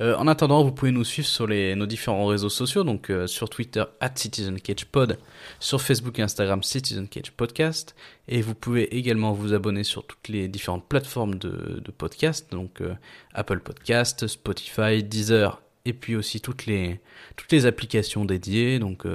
[0.00, 3.26] Euh, en attendant, vous pouvez nous suivre sur les, nos différents réseaux sociaux, donc euh,
[3.26, 5.18] sur Twitter at CitizenCagePod,
[5.58, 7.96] sur Facebook et Instagram Citizen Cage Podcast,
[8.28, 12.80] et vous pouvez également vous abonner sur toutes les différentes plateformes de, de podcast, donc
[12.80, 12.94] euh,
[13.34, 17.00] Apple Podcast, Spotify, Deezer, et puis aussi toutes les,
[17.34, 19.06] toutes les applications dédiées, donc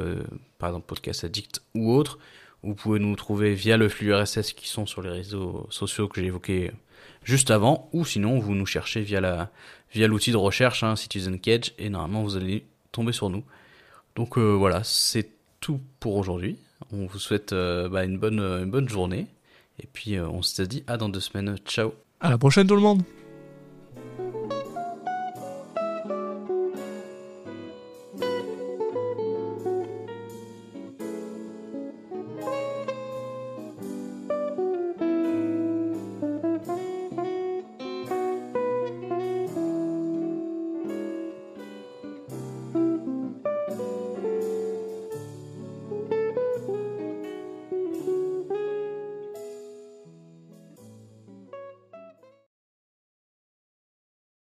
[0.58, 2.18] par exemple Podcast Addict ou autres.
[2.64, 6.20] Vous pouvez nous trouver via le flux RSS qui sont sur les réseaux sociaux que
[6.20, 6.72] j'ai évoqués
[7.24, 9.52] juste avant, ou sinon vous nous cherchez via la
[9.94, 13.44] via l'outil de recherche hein, Citizen Cage et normalement vous allez tomber sur nous.
[14.16, 16.58] Donc euh, voilà, c'est tout pour aujourd'hui.
[16.92, 19.28] On vous souhaite euh, bah, une bonne une bonne journée
[19.80, 21.58] et puis euh, on se dit à dans deux semaines.
[21.66, 21.94] Ciao.
[22.20, 23.04] À la prochaine, tout le monde.